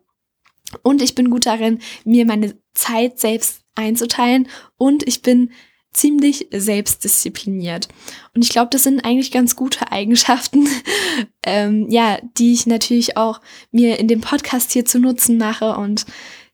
Und 0.84 1.02
ich 1.02 1.16
bin 1.16 1.30
gut 1.30 1.46
darin, 1.46 1.80
mir 2.04 2.26
meine 2.26 2.58
Zeit 2.74 3.20
selbst 3.20 3.62
einzuteilen. 3.76 4.48
Und 4.78 5.08
ich 5.08 5.22
bin 5.22 5.52
ziemlich 5.96 6.48
selbstdiszipliniert. 6.52 7.88
Und 8.34 8.44
ich 8.44 8.50
glaube, 8.50 8.70
das 8.72 8.84
sind 8.84 9.06
eigentlich 9.06 9.32
ganz 9.32 9.56
gute 9.56 9.92
Eigenschaften, 9.92 10.68
ähm, 11.44 11.90
ja, 11.90 12.20
die 12.38 12.54
ich 12.54 12.68
natürlich 12.68 13.18
auch 13.18 13.40
mir 13.72 13.98
in 14.00 14.08
dem 14.08 14.22
Podcast 14.22 14.72
hier 14.72 14.86
zu 14.86 15.00
Nutzen 15.00 15.38
mache. 15.38 15.76
Und 15.76 16.06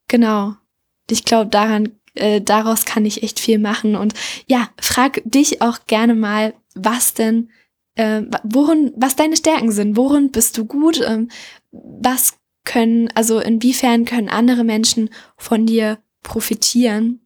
genau, 0.07 0.55
ich 1.09 1.25
glaube, 1.25 1.49
daran, 1.49 1.93
äh, 2.13 2.41
daraus 2.41 2.85
kann 2.85 3.05
ich 3.05 3.23
echt 3.23 3.39
viel 3.39 3.57
machen. 3.57 3.95
Und 3.95 4.13
ja, 4.47 4.69
frag 4.79 5.21
dich 5.25 5.61
auch 5.61 5.79
gerne 5.87 6.13
mal, 6.13 6.53
was 6.75 7.13
denn, 7.13 7.49
äh, 7.95 8.21
worin, 8.43 8.93
was 8.95 9.15
deine 9.15 9.37
Stärken 9.37 9.71
sind, 9.71 9.97
worin 9.97 10.31
bist 10.31 10.57
du 10.57 10.65
gut, 10.65 11.01
ähm, 11.01 11.29
was 11.71 12.37
können, 12.63 13.09
also 13.15 13.39
inwiefern 13.39 14.05
können 14.05 14.29
andere 14.29 14.63
Menschen 14.63 15.09
von 15.37 15.65
dir 15.65 15.99
profitieren? 16.23 17.25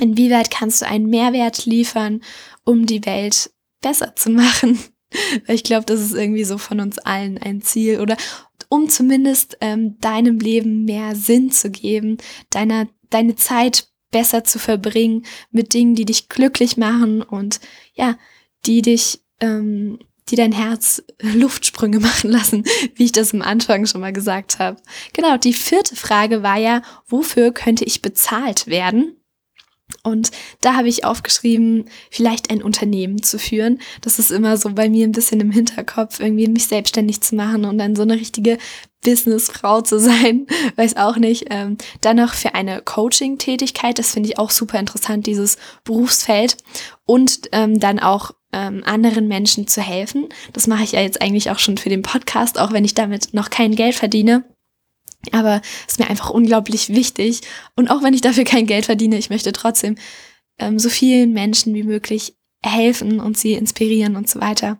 Inwieweit 0.00 0.50
kannst 0.50 0.82
du 0.82 0.86
einen 0.86 1.08
Mehrwert 1.08 1.66
liefern, 1.66 2.22
um 2.64 2.86
die 2.86 3.04
Welt 3.04 3.50
besser 3.80 4.14
zu 4.14 4.30
machen? 4.30 4.78
Weil 5.46 5.56
ich 5.56 5.64
glaube, 5.64 5.86
das 5.86 6.00
ist 6.00 6.14
irgendwie 6.14 6.44
so 6.44 6.58
von 6.58 6.80
uns 6.80 6.98
allen 6.98 7.38
ein 7.38 7.62
Ziel 7.62 8.00
oder 8.00 8.16
um 8.68 8.88
zumindest 8.88 9.56
ähm, 9.60 9.98
deinem 9.98 10.38
Leben 10.38 10.84
mehr 10.84 11.16
Sinn 11.16 11.50
zu 11.50 11.70
geben, 11.70 12.18
deiner, 12.50 12.86
deine 13.10 13.34
Zeit 13.34 13.88
besser 14.10 14.44
zu 14.44 14.58
verbringen 14.58 15.24
mit 15.50 15.74
Dingen, 15.74 15.94
die 15.94 16.04
dich 16.04 16.28
glücklich 16.28 16.76
machen 16.76 17.22
und 17.22 17.60
ja, 17.94 18.18
die 18.66 18.82
dich 18.82 19.22
ähm, 19.40 19.98
die 20.30 20.36
dein 20.36 20.52
Herz 20.52 21.02
Luftsprünge 21.22 22.00
machen 22.00 22.30
lassen, 22.30 22.64
wie 22.94 23.04
ich 23.04 23.12
das 23.12 23.34
am 23.34 23.42
Anfang 23.42 23.86
schon 23.86 24.00
mal 24.00 24.12
gesagt 24.12 24.58
habe. 24.58 24.80
Genau, 25.12 25.36
die 25.36 25.54
vierte 25.54 25.96
Frage 25.96 26.42
war 26.42 26.58
ja, 26.58 26.82
wofür 27.06 27.52
könnte 27.52 27.84
ich 27.84 28.02
bezahlt 28.02 28.66
werden? 28.66 29.14
Und 30.02 30.30
da 30.60 30.74
habe 30.74 30.88
ich 30.88 31.04
aufgeschrieben, 31.04 31.86
vielleicht 32.10 32.50
ein 32.50 32.62
Unternehmen 32.62 33.22
zu 33.22 33.38
führen. 33.38 33.80
Das 34.02 34.18
ist 34.18 34.30
immer 34.30 34.56
so 34.56 34.70
bei 34.70 34.88
mir 34.88 35.06
ein 35.06 35.12
bisschen 35.12 35.40
im 35.40 35.50
Hinterkopf, 35.50 36.20
irgendwie 36.20 36.46
mich 36.46 36.66
selbstständig 36.66 37.22
zu 37.22 37.34
machen 37.34 37.64
und 37.64 37.78
dann 37.78 37.96
so 37.96 38.02
eine 38.02 38.14
richtige 38.14 38.58
Businessfrau 39.02 39.80
zu 39.80 39.98
sein, 39.98 40.46
weiß 40.76 40.96
auch 40.96 41.16
nicht. 41.16 41.46
Ähm, 41.50 41.78
dann 42.00 42.16
noch 42.16 42.34
für 42.34 42.54
eine 42.54 42.82
Coaching-Tätigkeit, 42.82 43.98
das 43.98 44.12
finde 44.12 44.28
ich 44.28 44.38
auch 44.38 44.50
super 44.50 44.78
interessant, 44.78 45.26
dieses 45.26 45.56
Berufsfeld. 45.84 46.56
Und 47.06 47.48
ähm, 47.52 47.80
dann 47.80 47.98
auch 47.98 48.32
ähm, 48.52 48.82
anderen 48.84 49.28
Menschen 49.28 49.66
zu 49.66 49.82
helfen. 49.82 50.28
Das 50.52 50.66
mache 50.66 50.84
ich 50.84 50.92
ja 50.92 51.00
jetzt 51.00 51.20
eigentlich 51.20 51.50
auch 51.50 51.58
schon 51.58 51.78
für 51.78 51.90
den 51.90 52.02
Podcast, 52.02 52.58
auch 52.58 52.72
wenn 52.72 52.84
ich 52.84 52.94
damit 52.94 53.34
noch 53.34 53.50
kein 53.50 53.74
Geld 53.74 53.94
verdiene. 53.94 54.44
Aber 55.32 55.60
es 55.86 55.94
ist 55.94 55.98
mir 55.98 56.08
einfach 56.08 56.30
unglaublich 56.30 56.90
wichtig. 56.90 57.42
Und 57.76 57.90
auch 57.90 58.02
wenn 58.02 58.14
ich 58.14 58.20
dafür 58.20 58.44
kein 58.44 58.66
Geld 58.66 58.86
verdiene, 58.86 59.18
ich 59.18 59.30
möchte 59.30 59.52
trotzdem 59.52 59.96
ähm, 60.58 60.78
so 60.78 60.88
vielen 60.88 61.32
Menschen 61.32 61.74
wie 61.74 61.82
möglich 61.82 62.36
helfen 62.64 63.20
und 63.20 63.36
sie 63.36 63.52
inspirieren 63.52 64.16
und 64.16 64.28
so 64.28 64.40
weiter. 64.40 64.78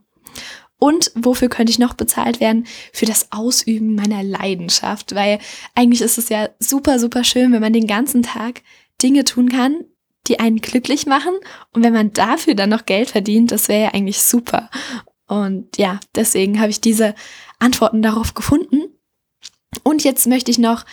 Und 0.78 1.10
wofür 1.16 1.48
könnte 1.48 1.72
ich 1.72 1.80
noch 1.80 1.94
bezahlt 1.94 2.40
werden? 2.40 2.66
Für 2.92 3.06
das 3.06 3.32
Ausüben 3.32 3.96
meiner 3.96 4.22
Leidenschaft. 4.22 5.14
Weil 5.14 5.40
eigentlich 5.74 6.00
ist 6.00 6.18
es 6.18 6.28
ja 6.28 6.48
super, 6.60 6.98
super 7.00 7.24
schön, 7.24 7.52
wenn 7.52 7.60
man 7.60 7.72
den 7.72 7.88
ganzen 7.88 8.22
Tag 8.22 8.62
Dinge 9.02 9.24
tun 9.24 9.48
kann, 9.48 9.84
die 10.26 10.40
einen 10.40 10.60
glücklich 10.60 11.06
machen. 11.06 11.34
Und 11.72 11.82
wenn 11.82 11.92
man 11.92 12.12
dafür 12.12 12.54
dann 12.54 12.70
noch 12.70 12.86
Geld 12.86 13.10
verdient, 13.10 13.50
das 13.52 13.68
wäre 13.68 13.84
ja 13.84 13.94
eigentlich 13.94 14.22
super. 14.22 14.70
Und 15.26 15.76
ja, 15.76 16.00
deswegen 16.14 16.60
habe 16.60 16.70
ich 16.70 16.80
diese 16.80 17.14
Antworten 17.58 18.02
darauf 18.02 18.34
gefunden. 18.34 18.84
Und 19.84 20.04
jetzt 20.04 20.26
möchte 20.26 20.50
ich 20.50 20.58
noch 20.58 20.84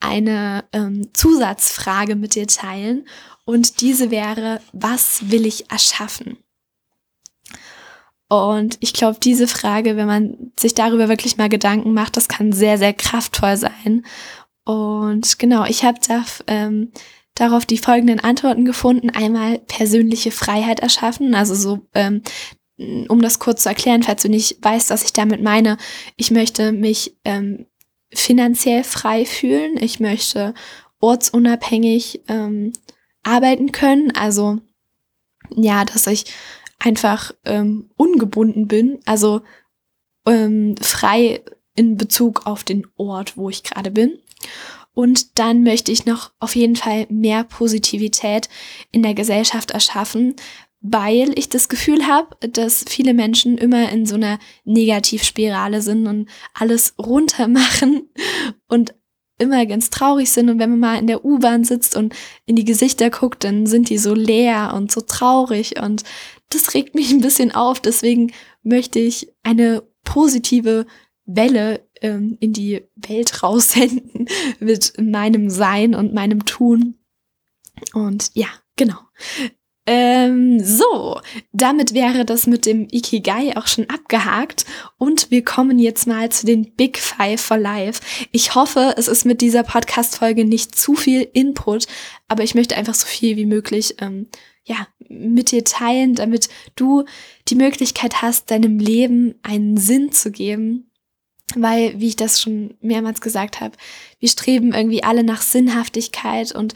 eine 0.00 0.64
ähm, 0.72 1.08
Zusatzfrage 1.12 2.16
mit 2.16 2.34
dir 2.34 2.46
teilen. 2.46 3.06
Und 3.44 3.80
diese 3.80 4.10
wäre, 4.10 4.60
was 4.72 5.30
will 5.30 5.46
ich 5.46 5.70
erschaffen? 5.70 6.38
Und 8.28 8.76
ich 8.78 8.92
glaube, 8.92 9.18
diese 9.20 9.48
Frage, 9.48 9.96
wenn 9.96 10.06
man 10.06 10.52
sich 10.58 10.74
darüber 10.74 11.08
wirklich 11.08 11.36
mal 11.36 11.48
Gedanken 11.48 11.92
macht, 11.92 12.16
das 12.16 12.28
kann 12.28 12.52
sehr, 12.52 12.78
sehr 12.78 12.92
kraftvoll 12.92 13.56
sein. 13.56 14.06
Und 14.64 15.40
genau, 15.40 15.64
ich 15.64 15.84
habe 15.84 15.98
da, 16.06 16.24
ähm, 16.46 16.92
darauf 17.40 17.66
die 17.66 17.78
folgenden 17.78 18.20
Antworten 18.20 18.64
gefunden. 18.64 19.10
Einmal 19.10 19.58
persönliche 19.60 20.30
Freiheit 20.30 20.80
erschaffen, 20.80 21.34
also 21.34 21.54
so, 21.54 21.86
ähm, 21.94 22.22
um 23.08 23.20
das 23.20 23.38
kurz 23.38 23.62
zu 23.62 23.68
erklären, 23.68 24.02
falls 24.02 24.22
du 24.22 24.28
nicht 24.28 24.58
weißt, 24.62 24.90
was 24.90 25.04
ich 25.04 25.12
damit 25.12 25.42
meine. 25.42 25.76
Ich 26.16 26.30
möchte 26.30 26.72
mich 26.72 27.16
ähm, 27.24 27.66
finanziell 28.12 28.84
frei 28.84 29.24
fühlen. 29.24 29.76
Ich 29.78 30.00
möchte 30.00 30.54
ortsunabhängig 31.00 32.22
ähm, 32.28 32.72
arbeiten 33.22 33.72
können. 33.72 34.12
Also 34.12 34.58
ja, 35.54 35.84
dass 35.84 36.06
ich 36.06 36.26
einfach 36.78 37.32
ähm, 37.44 37.90
ungebunden 37.96 38.66
bin, 38.68 39.00
also 39.04 39.42
ähm, 40.26 40.74
frei 40.80 41.42
in 41.74 41.96
Bezug 41.96 42.46
auf 42.46 42.64
den 42.64 42.86
Ort, 42.96 43.36
wo 43.36 43.50
ich 43.50 43.62
gerade 43.62 43.90
bin. 43.90 44.18
Und 44.92 45.38
dann 45.38 45.62
möchte 45.62 45.92
ich 45.92 46.06
noch 46.06 46.32
auf 46.40 46.56
jeden 46.56 46.76
Fall 46.76 47.06
mehr 47.08 47.44
Positivität 47.44 48.48
in 48.90 49.02
der 49.02 49.14
Gesellschaft 49.14 49.70
erschaffen, 49.70 50.34
weil 50.80 51.38
ich 51.38 51.48
das 51.48 51.68
Gefühl 51.68 52.06
habe, 52.06 52.36
dass 52.48 52.84
viele 52.88 53.14
Menschen 53.14 53.58
immer 53.58 53.90
in 53.90 54.06
so 54.06 54.14
einer 54.14 54.38
Negativspirale 54.64 55.82
sind 55.82 56.06
und 56.06 56.28
alles 56.54 56.94
runter 56.98 57.48
machen 57.48 58.08
und 58.68 58.94
immer 59.38 59.64
ganz 59.66 59.90
traurig 59.90 60.30
sind. 60.30 60.48
Und 60.48 60.58
wenn 60.58 60.70
man 60.70 60.80
mal 60.80 60.98
in 60.98 61.06
der 61.06 61.24
U-Bahn 61.24 61.64
sitzt 61.64 61.96
und 61.96 62.14
in 62.46 62.56
die 62.56 62.64
Gesichter 62.64 63.10
guckt, 63.10 63.44
dann 63.44 63.66
sind 63.66 63.88
die 63.88 63.98
so 63.98 64.14
leer 64.14 64.72
und 64.74 64.92
so 64.92 65.00
traurig. 65.00 65.80
Und 65.80 66.02
das 66.50 66.74
regt 66.74 66.94
mich 66.94 67.10
ein 67.10 67.20
bisschen 67.20 67.52
auf. 67.52 67.80
Deswegen 67.80 68.32
möchte 68.62 68.98
ich 68.98 69.32
eine 69.42 69.82
positive 70.04 70.86
Welle 71.24 71.86
ähm, 72.00 72.36
in 72.40 72.52
die 72.52 72.82
Welt 72.96 73.42
raussenden 73.42 74.28
mit 74.60 74.92
meinem 75.00 75.50
Sein 75.50 75.94
und 75.94 76.14
meinem 76.14 76.44
Tun. 76.44 76.94
Und 77.94 78.30
ja, 78.34 78.48
genau. 78.76 78.98
Ähm, 79.86 80.62
so, 80.62 81.20
damit 81.52 81.94
wäre 81.94 82.24
das 82.24 82.46
mit 82.46 82.66
dem 82.66 82.86
Ikigai 82.90 83.56
auch 83.56 83.66
schon 83.66 83.88
abgehakt 83.88 84.64
und 84.98 85.30
wir 85.30 85.42
kommen 85.42 85.78
jetzt 85.78 86.06
mal 86.06 86.30
zu 86.30 86.46
den 86.46 86.76
Big 86.76 86.98
Five 86.98 87.40
for 87.40 87.56
Life. 87.56 88.00
Ich 88.30 88.54
hoffe, 88.54 88.94
es 88.98 89.08
ist 89.08 89.24
mit 89.24 89.40
dieser 89.40 89.62
Podcast-Folge 89.62 90.44
nicht 90.44 90.76
zu 90.76 90.94
viel 90.94 91.28
Input, 91.32 91.86
aber 92.28 92.44
ich 92.44 92.54
möchte 92.54 92.76
einfach 92.76 92.94
so 92.94 93.06
viel 93.06 93.36
wie 93.36 93.46
möglich 93.46 93.96
ähm, 94.00 94.28
ja, 94.64 94.86
mit 95.08 95.50
dir 95.50 95.64
teilen, 95.64 96.14
damit 96.14 96.50
du 96.76 97.04
die 97.48 97.56
Möglichkeit 97.56 98.22
hast, 98.22 98.50
deinem 98.50 98.78
Leben 98.78 99.34
einen 99.42 99.76
Sinn 99.76 100.12
zu 100.12 100.30
geben. 100.30 100.89
Weil, 101.56 101.98
wie 101.98 102.08
ich 102.08 102.16
das 102.16 102.40
schon 102.40 102.74
mehrmals 102.80 103.20
gesagt 103.20 103.60
habe, 103.60 103.76
wir 104.18 104.28
streben 104.28 104.72
irgendwie 104.72 105.02
alle 105.02 105.24
nach 105.24 105.42
Sinnhaftigkeit 105.42 106.52
und 106.52 106.74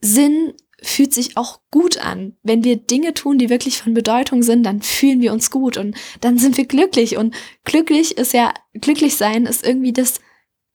Sinn 0.00 0.54
fühlt 0.82 1.14
sich 1.14 1.36
auch 1.36 1.60
gut 1.70 1.98
an. 1.98 2.36
Wenn 2.42 2.62
wir 2.62 2.76
Dinge 2.76 3.14
tun, 3.14 3.38
die 3.38 3.48
wirklich 3.48 3.80
von 3.80 3.94
Bedeutung 3.94 4.42
sind, 4.42 4.62
dann 4.64 4.82
fühlen 4.82 5.20
wir 5.20 5.32
uns 5.32 5.50
gut 5.50 5.76
und 5.76 5.96
dann 6.20 6.38
sind 6.38 6.56
wir 6.56 6.66
glücklich. 6.66 7.16
Und 7.16 7.34
glücklich 7.64 8.18
ist 8.18 8.32
ja, 8.32 8.52
glücklich 8.74 9.16
sein 9.16 9.46
ist 9.46 9.66
irgendwie 9.66 9.92
das 9.92 10.20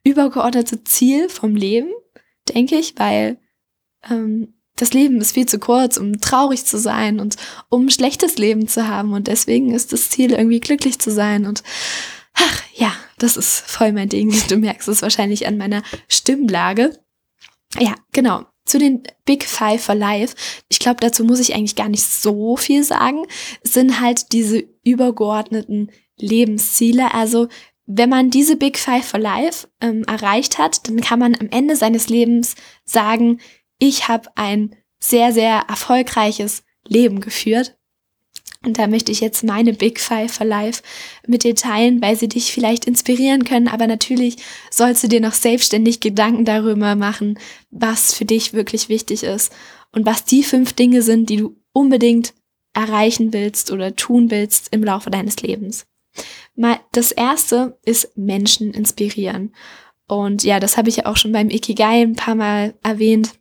übergeordnete 0.04 0.84
Ziel 0.84 1.30
vom 1.30 1.56
Leben, 1.56 1.92
denke 2.50 2.78
ich, 2.78 2.96
weil 2.98 3.38
ähm, 4.10 4.54
das 4.76 4.94
Leben 4.94 5.22
ist 5.22 5.34
viel 5.34 5.46
zu 5.46 5.60
kurz, 5.60 5.98
um 5.98 6.20
traurig 6.20 6.66
zu 6.66 6.80
sein 6.80 7.20
und 7.20 7.36
um 7.70 7.86
ein 7.86 7.92
schlechtes 7.92 8.38
Leben 8.40 8.68
zu 8.68 8.88
haben. 8.88 9.14
Und 9.14 9.28
deswegen 9.28 9.74
ist 9.74 9.94
das 9.94 10.10
Ziel, 10.10 10.32
irgendwie 10.32 10.60
glücklich 10.60 10.98
zu 10.98 11.12
sein. 11.12 11.46
Und 11.46 11.62
ach 12.34 12.64
ja, 12.74 12.92
das 13.22 13.38
ist 13.38 13.62
voll 13.62 13.92
mein 13.92 14.10
Ding. 14.10 14.34
Du 14.50 14.58
merkst 14.58 14.88
es 14.88 15.02
wahrscheinlich 15.02 15.48
an 15.48 15.58
meiner 15.58 15.84
Stimmlage. 16.08 17.00
Ja, 17.80 17.96
genau. 18.12 18.46
Zu 18.66 18.80
den 18.80 19.04
Big 19.26 19.44
Five 19.44 19.84
for 19.84 19.96
Life. 19.96 20.36
Ich 20.70 20.80
glaube, 20.80 21.00
dazu 21.00 21.24
muss 21.24 21.40
ich 21.40 21.56
eigentlich 21.56 21.76
gar 21.76 21.90
nicht 21.90 22.04
so 22.04 22.58
viel 22.58 22.84
sagen. 22.84 23.26
Es 23.64 23.74
sind 23.74 24.00
halt 24.00 24.32
diese 24.34 24.64
übergeordneten 24.84 25.92
Lebensziele. 26.18 27.14
Also 27.14 27.48
wenn 27.86 28.10
man 28.10 28.30
diese 28.30 28.56
Big 28.56 28.78
Five 28.78 29.06
for 29.06 29.20
Life 29.20 29.68
ähm, 29.82 30.04
erreicht 30.04 30.58
hat, 30.58 30.88
dann 30.88 31.02
kann 31.02 31.20
man 31.20 31.36
am 31.36 31.50
Ende 31.50 31.76
seines 31.76 32.10
Lebens 32.10 32.56
sagen, 32.86 33.40
ich 33.80 34.08
habe 34.08 34.30
ein 34.36 34.76
sehr, 35.00 35.34
sehr 35.34 35.66
erfolgreiches 35.68 36.64
Leben 36.88 37.20
geführt. 37.20 37.78
Und 38.64 38.78
da 38.78 38.86
möchte 38.86 39.12
ich 39.12 39.22
jetzt 39.22 39.44
meine 39.44 39.74
Big 39.74 40.00
Five 40.00 40.32
for 40.32 40.46
Life 40.46 40.84
mit 41.26 41.44
dir 41.44 41.56
teilen, 41.56 42.00
weil 42.02 42.16
sie 42.16 42.28
dich 42.28 42.52
vielleicht 42.52 42.86
inspirieren 42.86 43.44
können. 43.44 43.68
Aber 43.68 43.88
natürlich 43.88 44.38
sollst 44.70 45.04
du 45.04 45.08
dir 45.08 45.20
noch 45.20 45.34
selbstständig 45.34 46.00
Gedanken 46.00 46.46
darüber 46.46 46.96
machen, 46.96 47.40
was 47.72 48.14
für 48.14 48.26
dich 48.26 48.54
wirklich 48.54 48.88
wichtig 48.88 49.24
ist 49.24 49.52
und 49.92 50.06
was 50.06 50.26
die 50.26 50.44
fünf 50.44 50.74
Dinge 50.74 51.02
sind, 51.02 51.30
die 51.30 51.38
du 51.38 51.56
unbedingt 51.74 52.36
erreichen 52.74 53.34
willst 53.34 53.72
oder 53.72 53.96
tun 53.96 54.30
willst 54.30 54.68
im 54.72 54.84
Laufe 54.84 55.10
deines 55.10 55.42
Lebens. 55.42 55.88
Mal, 56.56 56.80
das 56.92 57.12
erste 57.12 57.80
ist 57.84 58.16
Menschen 58.16 58.74
inspirieren. 58.74 59.56
Und 60.08 60.44
ja, 60.44 60.60
das 60.60 60.78
habe 60.78 60.90
ich 60.90 60.98
ja 60.98 61.06
auch 61.08 61.18
schon 61.18 61.32
beim 61.32 61.50
Ikigai 61.50 62.02
ein 62.02 62.16
paar 62.16 62.36
Mal 62.36 62.76
erwähnt 62.84 63.32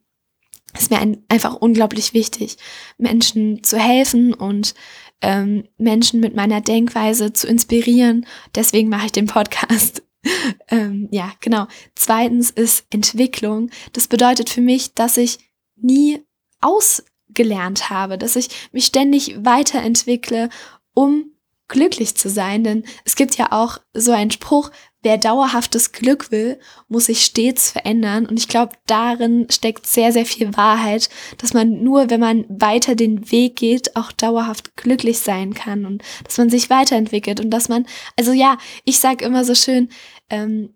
ist 0.78 0.90
mir 0.90 0.98
ein, 0.98 1.24
einfach 1.28 1.54
unglaublich 1.54 2.14
wichtig, 2.14 2.56
Menschen 2.98 3.64
zu 3.64 3.78
helfen 3.78 4.34
und 4.34 4.74
ähm, 5.22 5.64
Menschen 5.78 6.20
mit 6.20 6.34
meiner 6.34 6.60
Denkweise 6.60 7.32
zu 7.32 7.46
inspirieren. 7.46 8.26
Deswegen 8.54 8.88
mache 8.88 9.06
ich 9.06 9.12
den 9.12 9.26
Podcast. 9.26 10.02
ähm, 10.68 11.08
ja, 11.10 11.32
genau. 11.40 11.66
Zweitens 11.94 12.50
ist 12.50 12.86
Entwicklung. 12.90 13.70
Das 13.92 14.08
bedeutet 14.08 14.50
für 14.50 14.60
mich, 14.60 14.94
dass 14.94 15.16
ich 15.16 15.38
nie 15.76 16.22
ausgelernt 16.60 17.90
habe, 17.90 18.18
dass 18.18 18.36
ich 18.36 18.48
mich 18.72 18.86
ständig 18.86 19.36
weiterentwickle, 19.44 20.48
um 20.94 21.32
glücklich 21.70 22.14
zu 22.14 22.28
sein. 22.28 22.62
Denn 22.62 22.84
es 23.06 23.16
gibt 23.16 23.38
ja 23.38 23.52
auch 23.52 23.78
so 23.94 24.12
einen 24.12 24.30
Spruch, 24.30 24.70
wer 25.02 25.16
dauerhaftes 25.16 25.92
Glück 25.92 26.30
will, 26.30 26.58
muss 26.88 27.06
sich 27.06 27.24
stets 27.24 27.70
verändern. 27.70 28.26
Und 28.26 28.38
ich 28.38 28.48
glaube, 28.48 28.72
darin 28.86 29.46
steckt 29.50 29.86
sehr, 29.86 30.12
sehr 30.12 30.26
viel 30.26 30.54
Wahrheit, 30.56 31.08
dass 31.38 31.54
man 31.54 31.82
nur, 31.82 32.10
wenn 32.10 32.20
man 32.20 32.44
weiter 32.48 32.94
den 32.94 33.30
Weg 33.30 33.56
geht, 33.56 33.96
auch 33.96 34.12
dauerhaft 34.12 34.76
glücklich 34.76 35.20
sein 35.20 35.54
kann 35.54 35.86
und 35.86 36.02
dass 36.24 36.36
man 36.36 36.50
sich 36.50 36.68
weiterentwickelt 36.68 37.40
und 37.40 37.50
dass 37.50 37.68
man, 37.68 37.86
also 38.18 38.32
ja, 38.32 38.58
ich 38.84 38.98
sage 38.98 39.24
immer 39.24 39.44
so 39.44 39.54
schön, 39.54 39.88
ähm, 40.28 40.74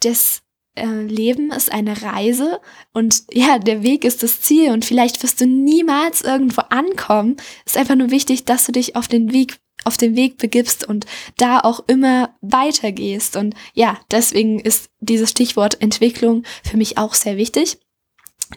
das 0.00 0.42
äh, 0.74 1.02
Leben 1.02 1.52
ist 1.52 1.72
eine 1.72 2.02
Reise 2.02 2.60
und 2.92 3.22
ja, 3.32 3.58
der 3.58 3.82
Weg 3.82 4.04
ist 4.04 4.22
das 4.22 4.40
Ziel 4.40 4.72
und 4.72 4.84
vielleicht 4.84 5.22
wirst 5.22 5.40
du 5.40 5.46
niemals 5.46 6.22
irgendwo 6.22 6.62
ankommen. 6.68 7.36
Es 7.64 7.72
ist 7.72 7.78
einfach 7.78 7.94
nur 7.94 8.10
wichtig, 8.10 8.44
dass 8.44 8.66
du 8.66 8.72
dich 8.72 8.96
auf 8.96 9.08
den 9.08 9.32
Weg 9.32 9.58
auf 9.86 9.96
den 9.96 10.16
Weg 10.16 10.38
begibst 10.38 10.86
und 10.86 11.06
da 11.36 11.60
auch 11.60 11.80
immer 11.86 12.34
weitergehst. 12.40 13.36
Und 13.36 13.54
ja, 13.74 13.98
deswegen 14.10 14.60
ist 14.60 14.90
dieses 15.00 15.30
Stichwort 15.30 15.80
Entwicklung 15.80 16.44
für 16.64 16.76
mich 16.76 16.98
auch 16.98 17.14
sehr 17.14 17.36
wichtig. 17.36 17.78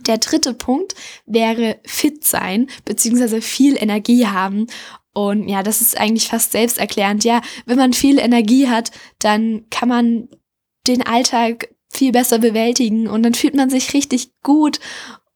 Der 0.06 0.18
dritte 0.18 0.54
Punkt 0.54 0.94
wäre 1.26 1.80
fit 1.86 2.24
sein, 2.24 2.68
beziehungsweise 2.86 3.42
viel 3.42 3.76
Energie 3.82 4.28
haben. 4.28 4.68
Und 5.14 5.50
ja, 5.50 5.64
das 5.64 5.82
ist 5.82 6.00
eigentlich 6.00 6.28
fast 6.28 6.52
selbsterklärend. 6.52 7.24
Ja, 7.24 7.42
wenn 7.66 7.78
man 7.78 7.94
viel 7.94 8.20
Energie 8.20 8.68
hat, 8.68 8.92
dann 9.20 9.66
kann 9.70 9.90
man 9.90 10.30
den 10.88 11.06
Alltag 11.06 11.70
viel 11.92 12.12
besser 12.12 12.40
bewältigen 12.40 13.08
und 13.08 13.24
dann 13.24 13.34
fühlt 13.34 13.56
man 13.56 13.70
sich 13.70 13.94
richtig 13.94 14.32
gut. 14.44 14.80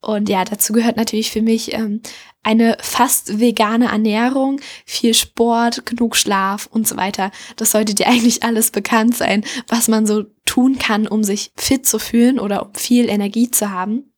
Und 0.01 0.29
ja, 0.29 0.43
dazu 0.45 0.73
gehört 0.73 0.97
natürlich 0.97 1.31
für 1.31 1.41
mich 1.41 1.73
ähm, 1.73 2.01
eine 2.43 2.77
fast 2.81 3.39
vegane 3.39 3.85
Ernährung, 3.85 4.59
viel 4.85 5.13
Sport, 5.13 5.85
genug 5.85 6.15
Schlaf 6.15 6.67
und 6.67 6.87
so 6.87 6.97
weiter. 6.97 7.31
Das 7.55 7.71
sollte 7.71 7.95
dir 7.95 8.07
eigentlich 8.07 8.43
alles 8.43 8.71
bekannt 8.71 9.15
sein, 9.15 9.43
was 9.67 9.87
man 9.87 10.05
so 10.05 10.23
tun 10.45 10.77
kann, 10.77 11.07
um 11.07 11.23
sich 11.23 11.51
fit 11.55 11.87
zu 11.87 11.99
fühlen 11.99 12.39
oder 12.39 12.65
um 12.65 12.75
viel 12.75 13.09
Energie 13.09 13.49
zu 13.49 13.71
haben. 13.71 14.13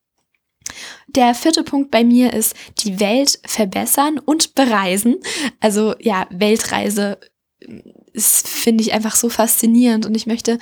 Der 1.07 1.35
vierte 1.35 1.63
Punkt 1.63 1.91
bei 1.91 2.03
mir 2.03 2.33
ist 2.33 2.55
die 2.79 2.99
Welt 2.99 3.39
verbessern 3.45 4.19
und 4.19 4.55
bereisen. 4.55 5.17
Also 5.59 5.93
ja, 5.99 6.27
Weltreise 6.31 7.19
ist, 8.13 8.47
finde 8.47 8.83
ich 8.83 8.93
einfach 8.93 9.15
so 9.15 9.29
faszinierend 9.29 10.05
und 10.05 10.15
ich 10.15 10.25
möchte 10.25 10.57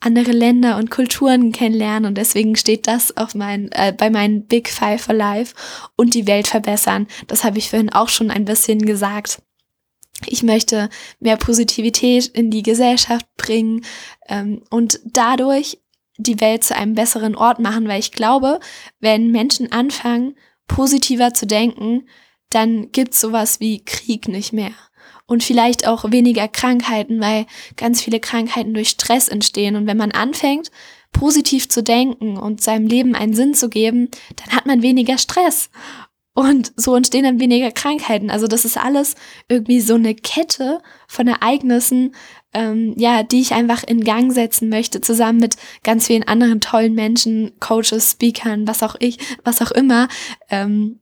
andere 0.00 0.32
Länder 0.32 0.76
und 0.76 0.90
Kulturen 0.90 1.52
kennenlernen 1.52 2.06
und 2.06 2.18
deswegen 2.18 2.56
steht 2.56 2.86
das 2.86 3.16
auf 3.16 3.34
mein, 3.34 3.70
äh, 3.72 3.94
bei 3.96 4.10
meinen 4.10 4.46
Big 4.46 4.68
Five 4.68 5.02
for 5.02 5.14
Life 5.14 5.54
und 5.96 6.14
die 6.14 6.26
Welt 6.26 6.48
verbessern. 6.48 7.06
Das 7.26 7.44
habe 7.44 7.58
ich 7.58 7.70
vorhin 7.70 7.92
auch 7.92 8.08
schon 8.08 8.30
ein 8.30 8.44
bisschen 8.44 8.84
gesagt. 8.84 9.42
Ich 10.26 10.42
möchte 10.42 10.88
mehr 11.20 11.36
Positivität 11.36 12.26
in 12.26 12.50
die 12.50 12.62
Gesellschaft 12.62 13.26
bringen 13.36 13.84
ähm, 14.28 14.62
und 14.70 15.00
dadurch 15.04 15.78
die 16.18 16.40
Welt 16.40 16.64
zu 16.64 16.74
einem 16.74 16.94
besseren 16.94 17.34
Ort 17.34 17.58
machen, 17.58 17.88
weil 17.88 18.00
ich 18.00 18.12
glaube, 18.12 18.60
wenn 19.00 19.30
Menschen 19.30 19.72
anfangen, 19.72 20.34
positiver 20.66 21.34
zu 21.34 21.46
denken, 21.46 22.08
dann 22.50 22.90
gibt's 22.92 23.20
sowas 23.20 23.60
wie 23.60 23.84
Krieg 23.84 24.28
nicht 24.28 24.52
mehr. 24.52 24.72
Und 25.28 25.42
vielleicht 25.42 25.88
auch 25.88 26.10
weniger 26.12 26.46
Krankheiten, 26.46 27.20
weil 27.20 27.46
ganz 27.76 28.00
viele 28.00 28.20
Krankheiten 28.20 28.74
durch 28.74 28.90
Stress 28.90 29.28
entstehen. 29.28 29.74
Und 29.74 29.86
wenn 29.86 29.96
man 29.96 30.12
anfängt, 30.12 30.70
positiv 31.12 31.68
zu 31.68 31.82
denken 31.82 32.36
und 32.36 32.62
seinem 32.62 32.86
Leben 32.86 33.14
einen 33.14 33.34
Sinn 33.34 33.54
zu 33.54 33.68
geben, 33.68 34.08
dann 34.36 34.54
hat 34.54 34.66
man 34.66 34.82
weniger 34.82 35.18
Stress. 35.18 35.70
Und 36.36 36.74
so 36.76 36.94
entstehen 36.94 37.24
dann 37.24 37.40
weniger 37.40 37.72
Krankheiten. 37.72 38.30
Also 38.30 38.46
das 38.46 38.66
ist 38.66 38.76
alles 38.76 39.14
irgendwie 39.48 39.80
so 39.80 39.94
eine 39.94 40.14
Kette 40.14 40.82
von 41.08 41.26
Ereignissen, 41.26 42.14
ähm, 42.52 42.94
ja, 42.98 43.22
die 43.22 43.40
ich 43.40 43.54
einfach 43.54 43.82
in 43.82 44.04
Gang 44.04 44.30
setzen 44.30 44.68
möchte, 44.68 45.00
zusammen 45.00 45.40
mit 45.40 45.56
ganz 45.82 46.08
vielen 46.08 46.24
anderen 46.24 46.60
tollen 46.60 46.94
Menschen, 46.94 47.52
Coaches, 47.58 48.12
Speakern, 48.12 48.68
was 48.68 48.82
auch 48.82 48.96
ich, 48.98 49.18
was 49.44 49.62
auch 49.62 49.70
immer, 49.70 50.08
ähm, 50.50 51.00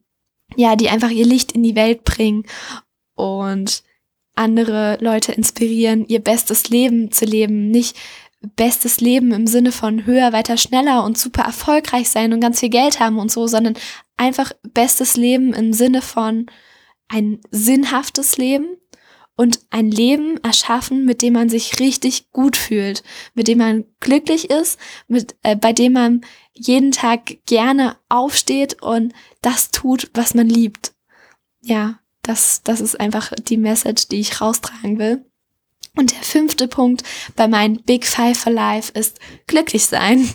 ja, 0.54 0.76
die 0.76 0.88
einfach 0.88 1.10
ihr 1.10 1.26
Licht 1.26 1.50
in 1.50 1.64
die 1.64 1.74
Welt 1.74 2.04
bringen 2.04 2.44
und 3.16 3.82
andere 4.34 4.98
Leute 5.00 5.32
inspirieren, 5.32 6.06
ihr 6.06 6.20
bestes 6.20 6.68
Leben 6.68 7.10
zu 7.12 7.24
leben, 7.24 7.70
nicht 7.70 7.96
bestes 8.56 9.00
Leben 9.00 9.32
im 9.32 9.46
Sinne 9.46 9.72
von 9.72 10.06
höher, 10.06 10.32
weiter, 10.32 10.56
schneller 10.56 11.04
und 11.04 11.18
super 11.18 11.42
erfolgreich 11.42 12.10
sein 12.10 12.32
und 12.32 12.40
ganz 12.40 12.60
viel 12.60 12.68
Geld 12.68 13.00
haben 13.00 13.18
und 13.18 13.30
so, 13.30 13.46
sondern 13.46 13.74
einfach 14.16 14.52
bestes 14.62 15.16
Leben 15.16 15.54
im 15.54 15.72
Sinne 15.72 16.02
von 16.02 16.46
ein 17.08 17.40
sinnhaftes 17.50 18.36
Leben 18.36 18.76
und 19.36 19.60
ein 19.70 19.90
Leben 19.90 20.38
erschaffen, 20.44 21.04
mit 21.04 21.22
dem 21.22 21.34
man 21.34 21.48
sich 21.48 21.80
richtig 21.80 22.30
gut 22.30 22.56
fühlt, 22.56 23.02
mit 23.34 23.48
dem 23.48 23.58
man 23.58 23.84
glücklich 24.00 24.50
ist, 24.50 24.78
mit, 25.08 25.34
äh, 25.42 25.56
bei 25.56 25.72
dem 25.72 25.92
man 25.92 26.20
jeden 26.52 26.92
Tag 26.92 27.44
gerne 27.46 27.96
aufsteht 28.08 28.80
und 28.80 29.12
das 29.42 29.70
tut, 29.70 30.10
was 30.14 30.34
man 30.34 30.48
liebt. 30.48 30.92
Ja, 31.60 31.98
das, 32.24 32.62
das 32.64 32.80
ist 32.80 32.98
einfach 32.98 33.32
die 33.48 33.56
Message, 33.56 34.08
die 34.08 34.20
ich 34.20 34.40
raustragen 34.40 34.98
will. 34.98 35.24
Und 35.96 36.10
der 36.10 36.22
fünfte 36.22 36.66
Punkt 36.66 37.04
bei 37.36 37.46
meinen 37.46 37.82
Big 37.84 38.04
Five 38.04 38.36
for 38.36 38.52
Life 38.52 38.92
ist 38.98 39.20
glücklich 39.46 39.86
sein. 39.86 40.28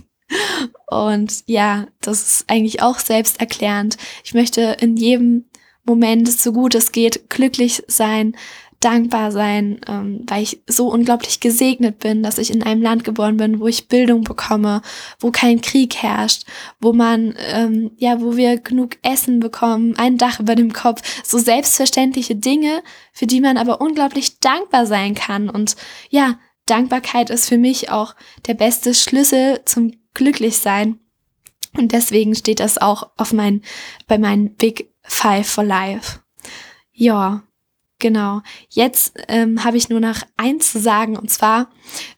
Und 0.87 1.43
ja, 1.47 1.87
das 2.01 2.21
ist 2.21 2.49
eigentlich 2.49 2.81
auch 2.81 2.99
selbsterklärend. 2.99 3.97
Ich 4.23 4.33
möchte 4.33 4.77
in 4.79 4.95
jedem 4.95 5.49
Moment, 5.83 6.31
so 6.31 6.53
gut 6.53 6.75
es 6.75 6.91
geht, 6.91 7.29
glücklich 7.29 7.83
sein, 7.87 8.37
dankbar 8.79 9.31
sein, 9.31 9.81
ähm, 9.87 10.23
weil 10.27 10.43
ich 10.43 10.61
so 10.65 10.87
unglaublich 10.87 11.39
gesegnet 11.41 11.99
bin, 11.99 12.23
dass 12.23 12.37
ich 12.37 12.51
in 12.51 12.63
einem 12.63 12.81
Land 12.81 13.03
geboren 13.03 13.37
bin, 13.37 13.59
wo 13.59 13.67
ich 13.67 13.89
Bildung 13.89 14.23
bekomme, 14.23 14.81
wo 15.19 15.31
kein 15.31 15.59
Krieg 15.61 15.97
herrscht, 15.97 16.43
wo 16.79 16.93
man, 16.93 17.35
ähm, 17.53 17.91
ja, 17.97 18.21
wo 18.21 18.37
wir 18.37 18.57
genug 18.57 18.97
Essen 19.01 19.41
bekommen, 19.41 19.95
ein 19.97 20.17
Dach 20.17 20.39
über 20.39 20.55
dem 20.55 20.71
Kopf, 20.71 21.01
so 21.25 21.37
selbstverständliche 21.37 22.35
Dinge, 22.35 22.81
für 23.11 23.27
die 23.27 23.41
man 23.41 23.57
aber 23.57 23.81
unglaublich 23.81 24.39
dankbar 24.39 24.85
sein 24.85 25.13
kann. 25.13 25.49
Und 25.49 25.75
ja, 26.09 26.39
Dankbarkeit 26.65 27.29
ist 27.29 27.49
für 27.49 27.57
mich 27.57 27.91
auch 27.91 28.15
der 28.47 28.53
beste 28.53 28.93
Schlüssel 28.93 29.59
zum 29.65 29.91
Glücklichsein. 30.13 30.99
Und 31.77 31.91
deswegen 31.91 32.33
steht 32.33 32.61
das 32.61 32.77
auch 32.77 33.11
auf 33.17 33.33
mein, 33.33 33.61
bei 34.07 34.17
meinen 34.17 34.55
Big 34.55 34.91
Five 35.03 35.47
for 35.47 35.63
Life. 35.63 36.19
Ja, 36.91 37.43
Genau. 37.99 38.41
Jetzt 38.69 39.13
ähm, 39.27 39.63
habe 39.63 39.77
ich 39.77 39.89
nur 39.89 39.99
noch 39.99 40.21
eins 40.37 40.71
zu 40.71 40.79
sagen 40.79 41.17
und 41.17 41.29
zwar 41.29 41.69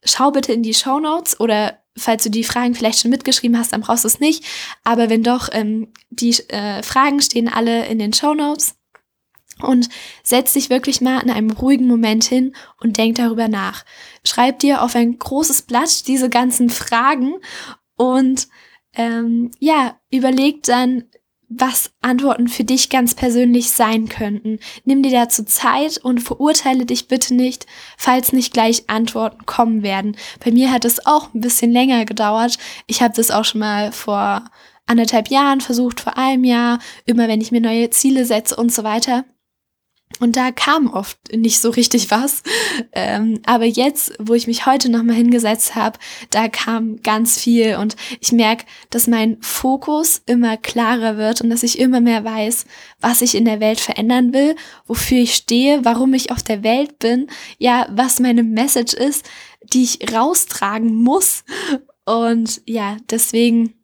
schau 0.04 0.32
bitte 0.32 0.54
in 0.54 0.62
die 0.63 0.76
Show 0.76 1.00
Notes 1.00 1.39
oder 1.39 1.80
falls 1.98 2.24
du 2.24 2.30
die 2.30 2.44
Fragen 2.44 2.76
vielleicht 2.76 3.00
schon 3.00 3.12
mitgeschrieben 3.12 3.58
hast, 3.58 3.74
dann 3.74 3.82
brauchst 3.82 4.04
du 4.04 4.08
es 4.08 4.20
nicht. 4.20 4.46
Aber 4.84 5.10
wenn 5.10 5.24
doch, 5.24 5.50
ähm, 5.52 5.91
die 6.10 6.32
äh, 6.50 6.84
Fragen 6.84 7.22
stehen 7.22 7.50
alle 7.50 7.88
in 7.88 8.00
den 8.00 8.13
Show 8.13 8.34
Notes. 8.34 8.76
Und 9.62 9.89
setz 10.24 10.54
dich 10.54 10.72
wirklich 10.72 11.02
mal 11.02 11.22
in 11.22 11.30
einem 11.30 11.52
ruhigen 11.52 11.86
Moment 11.86 12.24
hin 12.24 12.56
und 12.80 12.98
denk 12.98 13.17
darüber 13.17 13.48
nach. 13.48 13.86
Schreib 14.26 14.58
dir 14.58 14.82
auf 14.82 14.96
ein 14.96 15.20
großes 15.20 15.63
Blatt 15.63 16.08
diese 16.08 16.30
ganzen 16.30 16.72
Fragen 16.72 17.36
und 17.96 18.48
ähm, 18.94 19.52
ja, 19.60 20.00
überleg 20.10 20.63
dann, 20.63 21.04
was 21.54 21.92
Antworten 22.02 22.48
für 22.48 22.64
dich 22.64 22.90
ganz 22.90 23.14
persönlich 23.14 23.72
sein 23.72 24.08
könnten. 24.08 24.60
Nimm 24.86 25.04
dir 25.04 25.12
dazu 25.12 25.44
Zeit 25.44 25.98
und 25.98 26.20
verurteile 26.20 26.86
dich 26.86 27.10
bitte 27.10 27.34
nicht, 27.34 27.66
falls 27.98 28.32
nicht 28.32 28.54
gleich 28.54 28.90
Antworten 28.90 29.46
kommen 29.46 29.84
werden. 29.84 30.16
Bei 30.44 30.52
mir 30.52 30.72
hat 30.72 30.86
es 30.86 31.06
auch 31.06 31.34
ein 31.34 31.42
bisschen 31.42 31.72
länger 31.72 32.06
gedauert. 32.06 32.58
Ich 32.88 33.02
habe 33.02 33.14
das 33.16 33.32
auch 33.32 33.44
schon 33.44 33.60
mal 33.60 33.92
vor 33.92 34.46
anderthalb 34.88 35.28
Jahren 35.28 35.60
versucht, 35.60 36.00
vor 36.00 36.18
einem 36.18 36.46
Jahr, 36.46 36.80
immer 37.06 37.28
wenn 37.28 37.42
ich 37.42 37.52
mir 37.52 37.62
neue 37.62 37.90
Ziele 37.90 38.26
setze 38.26 38.56
und 38.56 38.72
so 38.72 38.84
weiter. 38.84 39.26
Und 40.19 40.36
da 40.36 40.52
kam 40.52 40.91
oft 40.91 41.17
nicht 41.36 41.60
so 41.60 41.69
richtig 41.69 42.12
was. 42.12 42.43
Ähm, 42.93 43.41
aber 43.45 43.65
jetzt, 43.65 44.13
wo 44.19 44.34
ich 44.34 44.47
mich 44.47 44.65
heute 44.65 44.89
nochmal 44.89 45.15
hingesetzt 45.15 45.76
habe, 45.76 46.00
da 46.30 46.47
kam 46.47 47.02
ganz 47.02 47.39
viel 47.39 47.76
und 47.76 47.95
ich 48.19 48.32
merke, 48.32 48.65
dass 48.89 49.08
mein 49.08 49.38
Fokus 49.41 50.21
immer 50.26 50.58
klarer 50.58 51.17
wird 51.17 51.41
und 51.41 51.50
dass 51.50 51.63
ich 51.63 51.80
immer 51.80 52.02
mehr 52.02 52.24
weiß, 52.24 52.65
was 53.00 53.21
ich 53.21 53.36
in 53.36 53.45
der 53.45 53.60
Welt 53.60 53.80
verändern 53.80 54.34
will, 54.34 54.56
wofür 54.86 55.19
ich 55.19 55.36
stehe, 55.36 55.84
warum 55.84 56.13
ich 56.13 56.32
auf 56.32 56.43
der 56.43 56.63
Welt 56.63 57.00
bin, 57.00 57.28
ja, 57.58 57.88
was 57.91 58.19
meine 58.19 58.43
Message 58.43 58.93
ist, 58.93 59.26
die 59.74 59.84
ich 59.84 60.13
raustragen 60.13 60.93
muss. 60.93 61.43
Und 62.06 62.62
ja, 62.65 62.97
deswegen 63.10 63.81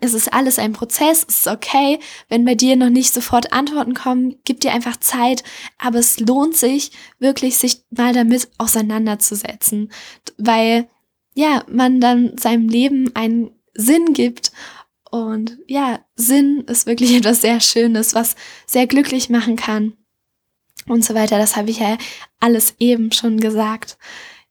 es 0.00 0.14
ist 0.14 0.32
alles 0.32 0.58
ein 0.58 0.72
Prozess, 0.72 1.24
es 1.28 1.40
ist 1.40 1.46
okay, 1.48 1.98
wenn 2.28 2.44
bei 2.44 2.54
dir 2.54 2.76
noch 2.76 2.90
nicht 2.90 3.12
sofort 3.12 3.52
Antworten 3.52 3.94
kommen, 3.94 4.36
gib 4.44 4.60
dir 4.60 4.72
einfach 4.72 4.96
Zeit, 4.96 5.42
aber 5.78 5.98
es 5.98 6.20
lohnt 6.20 6.56
sich 6.56 6.92
wirklich, 7.18 7.56
sich 7.56 7.82
mal 7.90 8.12
damit 8.12 8.48
auseinanderzusetzen, 8.58 9.90
weil 10.38 10.88
ja, 11.34 11.64
man 11.68 12.00
dann 12.00 12.36
seinem 12.38 12.68
Leben 12.68 13.14
einen 13.14 13.50
Sinn 13.74 14.14
gibt 14.14 14.52
und 15.10 15.58
ja, 15.66 16.00
Sinn 16.14 16.64
ist 16.66 16.86
wirklich 16.86 17.14
etwas 17.16 17.42
sehr 17.42 17.60
Schönes, 17.60 18.14
was 18.14 18.36
sehr 18.66 18.86
glücklich 18.86 19.30
machen 19.30 19.56
kann 19.56 19.94
und 20.88 21.04
so 21.04 21.14
weiter. 21.14 21.38
Das 21.38 21.56
habe 21.56 21.70
ich 21.70 21.78
ja 21.78 21.98
alles 22.40 22.74
eben 22.78 23.12
schon 23.12 23.38
gesagt. 23.38 23.98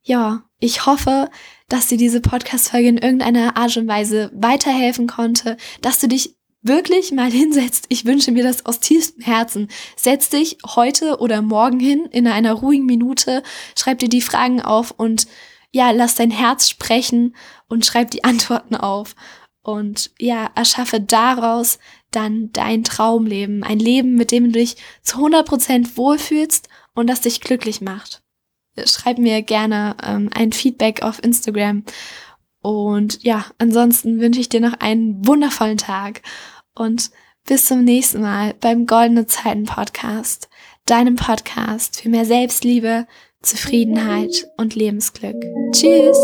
Ja, 0.03 0.43
ich 0.59 0.85
hoffe, 0.85 1.29
dass 1.69 1.87
dir 1.87 1.97
diese 1.97 2.21
Podcast-Folge 2.21 2.87
in 2.87 2.97
irgendeiner 2.97 3.57
Art 3.57 3.75
und 3.77 3.87
Weise 3.87 4.31
weiterhelfen 4.33 5.07
konnte, 5.07 5.57
dass 5.81 5.99
du 5.99 6.07
dich 6.07 6.35
wirklich 6.61 7.11
mal 7.11 7.31
hinsetzt. 7.31 7.85
Ich 7.89 8.05
wünsche 8.05 8.31
mir 8.31 8.43
das 8.43 8.65
aus 8.65 8.79
tiefstem 8.79 9.23
Herzen. 9.23 9.69
Setz 9.95 10.29
dich 10.29 10.57
heute 10.75 11.19
oder 11.19 11.41
morgen 11.41 11.79
hin 11.79 12.07
in 12.11 12.27
einer 12.27 12.53
ruhigen 12.53 12.85
Minute, 12.85 13.43
schreib 13.77 13.99
dir 13.99 14.09
die 14.09 14.21
Fragen 14.21 14.61
auf 14.61 14.91
und 14.91 15.27
ja, 15.71 15.91
lass 15.91 16.15
dein 16.15 16.31
Herz 16.31 16.69
sprechen 16.69 17.35
und 17.67 17.85
schreib 17.85 18.11
die 18.11 18.23
Antworten 18.23 18.75
auf. 18.75 19.15
Und 19.61 20.11
ja, 20.19 20.51
erschaffe 20.53 21.01
daraus 21.01 21.79
dann 22.11 22.51
dein 22.53 22.83
Traumleben. 22.83 23.63
Ein 23.63 23.79
Leben, 23.79 24.13
mit 24.13 24.31
dem 24.31 24.45
du 24.45 24.59
dich 24.59 24.77
zu 25.01 25.17
100% 25.17 25.97
wohlfühlst 25.97 26.69
und 26.93 27.07
das 27.07 27.21
dich 27.21 27.41
glücklich 27.41 27.81
macht 27.81 28.21
schreib 28.85 29.17
mir 29.17 29.41
gerne 29.41 29.95
ähm, 30.03 30.29
ein 30.33 30.51
Feedback 30.51 31.01
auf 31.01 31.23
Instagram. 31.23 31.83
Und 32.61 33.23
ja, 33.23 33.45
ansonsten 33.57 34.19
wünsche 34.19 34.39
ich 34.39 34.49
dir 34.49 34.61
noch 34.61 34.73
einen 34.79 35.25
wundervollen 35.25 35.77
Tag 35.77 36.21
und 36.73 37.11
bis 37.47 37.65
zum 37.65 37.83
nächsten 37.83 38.21
Mal 38.21 38.55
beim 38.59 38.87
Goldene 38.87 39.27
Zeiten 39.27 39.65
Podcast, 39.65 40.49
deinem 40.85 41.15
Podcast 41.15 42.01
für 42.01 42.09
mehr 42.09 42.25
Selbstliebe, 42.25 43.05
Zufriedenheit 43.41 44.47
und 44.57 44.73
Lebensglück. 44.73 45.35
Tschüss! 45.71 46.17